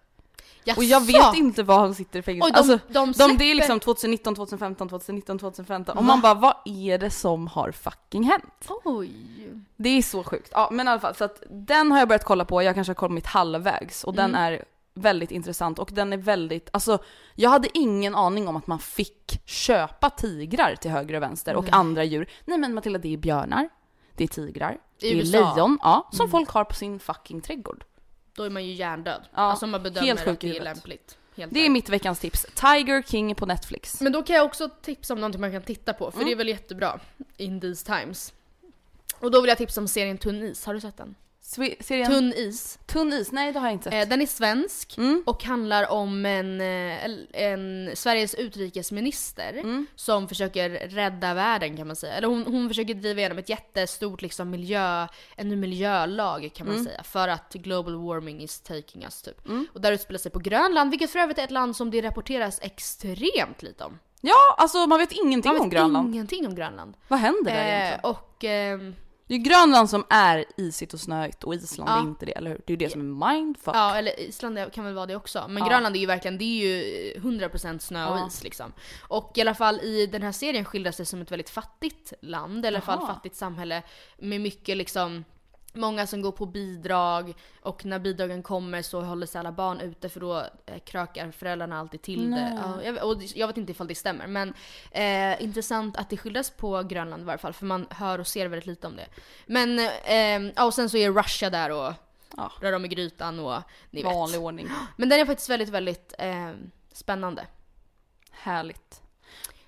[0.76, 2.46] Och jag vet inte var han sitter i fängelse.
[2.46, 5.98] Oj, de, alltså, de, de, det är liksom 2019, 2015, 2019, 2015.
[5.98, 6.06] Och Va?
[6.08, 8.68] man bara, vad är det som har fucking hänt?
[8.84, 9.10] Oj.
[9.76, 10.48] Det är så sjukt.
[10.52, 12.90] Ja men i alla fall, så att den har jag börjat kolla på, jag kanske
[12.90, 14.40] har kommit halvvägs och den Mm.
[14.52, 14.64] är
[14.94, 16.98] väldigt intressant och den är väldigt, alltså
[17.34, 21.62] jag hade ingen aning om att man fick köpa tigrar till höger och vänster och
[21.64, 21.72] Nej.
[21.74, 22.28] andra djur.
[22.44, 23.68] Nej men Matilda det är björnar,
[24.16, 25.54] det är tigrar, I det är USA.
[25.54, 26.30] lejon, ja, som Mm.
[26.30, 27.84] folk har på sin fucking trädgård.
[28.38, 29.20] Då är man ju hjärndöd.
[29.34, 31.18] Ja, alltså man bedömer helt sjuk att det är lämpligt.
[31.36, 32.46] Helt Det är mitt veckans tips.
[32.54, 34.00] Tiger King på Netflix.
[34.00, 36.26] Men då kan jag också tipsa om någonting man kan titta på, för Mm.
[36.26, 37.00] det är väl jättebra
[37.36, 38.32] in these times.
[39.20, 41.14] Och då vill jag tipsa om serien Tunn is, har du sett den?
[41.50, 42.32] Serien Tunn,
[42.86, 43.20] Tunn is.
[43.20, 44.04] is, nej det har jag inte sett.
[44.04, 45.22] Eh, den är svensk Mm.
[45.26, 49.86] och handlar om en, eh, en Sveriges utrikesminister Mm.
[49.96, 52.12] som försöker rädda världen kan man säga.
[52.12, 56.86] Eller hon, hon försöker driva igenom ett jättestort liksom miljö, en miljölag kan man Mm.
[56.86, 57.02] säga.
[57.02, 59.46] För att global warming is taking us typ.
[59.46, 59.66] Mm.
[59.72, 62.58] Och där utspelar sig på Grönland, vilket för övrigt är ett land som det rapporteras
[62.62, 63.98] extremt lite om.
[64.20, 66.14] Ja, alltså man vet ingenting Man vet om Grönland.
[66.14, 66.96] ingenting om Grönland.
[67.08, 68.00] Vad händer där Eh, egentligen?
[68.14, 68.94] och ehm,
[69.28, 71.96] Det är Grönland som är isigt och snöigt och Island Ja.
[71.98, 72.60] är inte det, eller hur?
[72.66, 73.76] Det är ju det som är mindfuck.
[73.76, 75.44] Ja, eller Island kan väl vara det också.
[75.48, 75.68] Men Ja.
[75.68, 78.26] Grönland är ju verkligen, det är ju 100% snö och Ja.
[78.26, 78.72] is liksom.
[79.08, 82.66] Och i alla fall i den här serien skildras det som ett väldigt fattigt land,
[82.66, 83.82] eller i alla fall fattigt samhälle.
[84.18, 85.24] Med mycket liksom,
[85.72, 90.08] många som går på bidrag och när bidragen kommer så håller sig alla barn ute
[90.08, 92.56] för då eh, krökar föräldrarna alltid till Nej.
[92.82, 92.84] det.
[92.84, 94.54] Ja, och jag vet inte ifall det stämmer men
[94.90, 98.46] eh, intressant att det skildras på Grönland i varje fall för man hör och ser
[98.46, 99.06] väldigt lite om det.
[99.46, 101.92] Men, eh, ja och sen så är Russia där och
[102.36, 102.52] Ja.
[102.60, 104.12] rör om i grytan och ni vet.
[104.14, 104.68] Vanlig ordning.
[104.96, 106.50] Men den är faktiskt väldigt, väldigt eh,
[106.92, 107.46] spännande.
[108.30, 109.02] Härligt.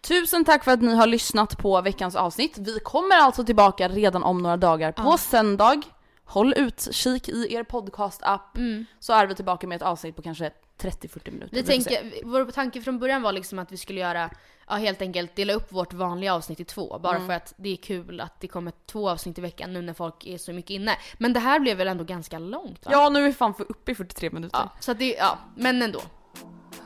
[0.03, 2.59] Tusen tack för att ni har lyssnat på veckans avsnitt.
[2.59, 5.19] Vi kommer alltså tillbaka redan om några dagar på Ja.
[5.19, 5.83] söndag.
[6.25, 8.59] Håll utkik i er podcast-app
[9.01, 11.57] så är vi tillbaka med ett avsnitt på kanske 30-40 minuter.
[11.57, 14.31] Vi tänker, vår tanke från början var liksom att vi skulle göra,
[14.69, 16.99] ja helt enkelt dela upp vårt vanliga avsnitt i två.
[16.99, 17.27] Bara Mm.
[17.29, 20.27] för att det är kul att det kommer två avsnitt i veckan nu när folk
[20.27, 20.97] är så mycket inne.
[21.19, 22.93] Men det här blev väl ändå ganska långt va?
[22.93, 24.59] Ja, nu är vi fan för uppe i 43 minuter.
[24.59, 26.01] ja så att det, ja, men ändå.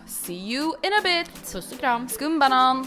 [0.06, 1.52] See you in a bit!
[1.52, 2.08] Puss och kram.
[2.08, 2.86] Skumbanan!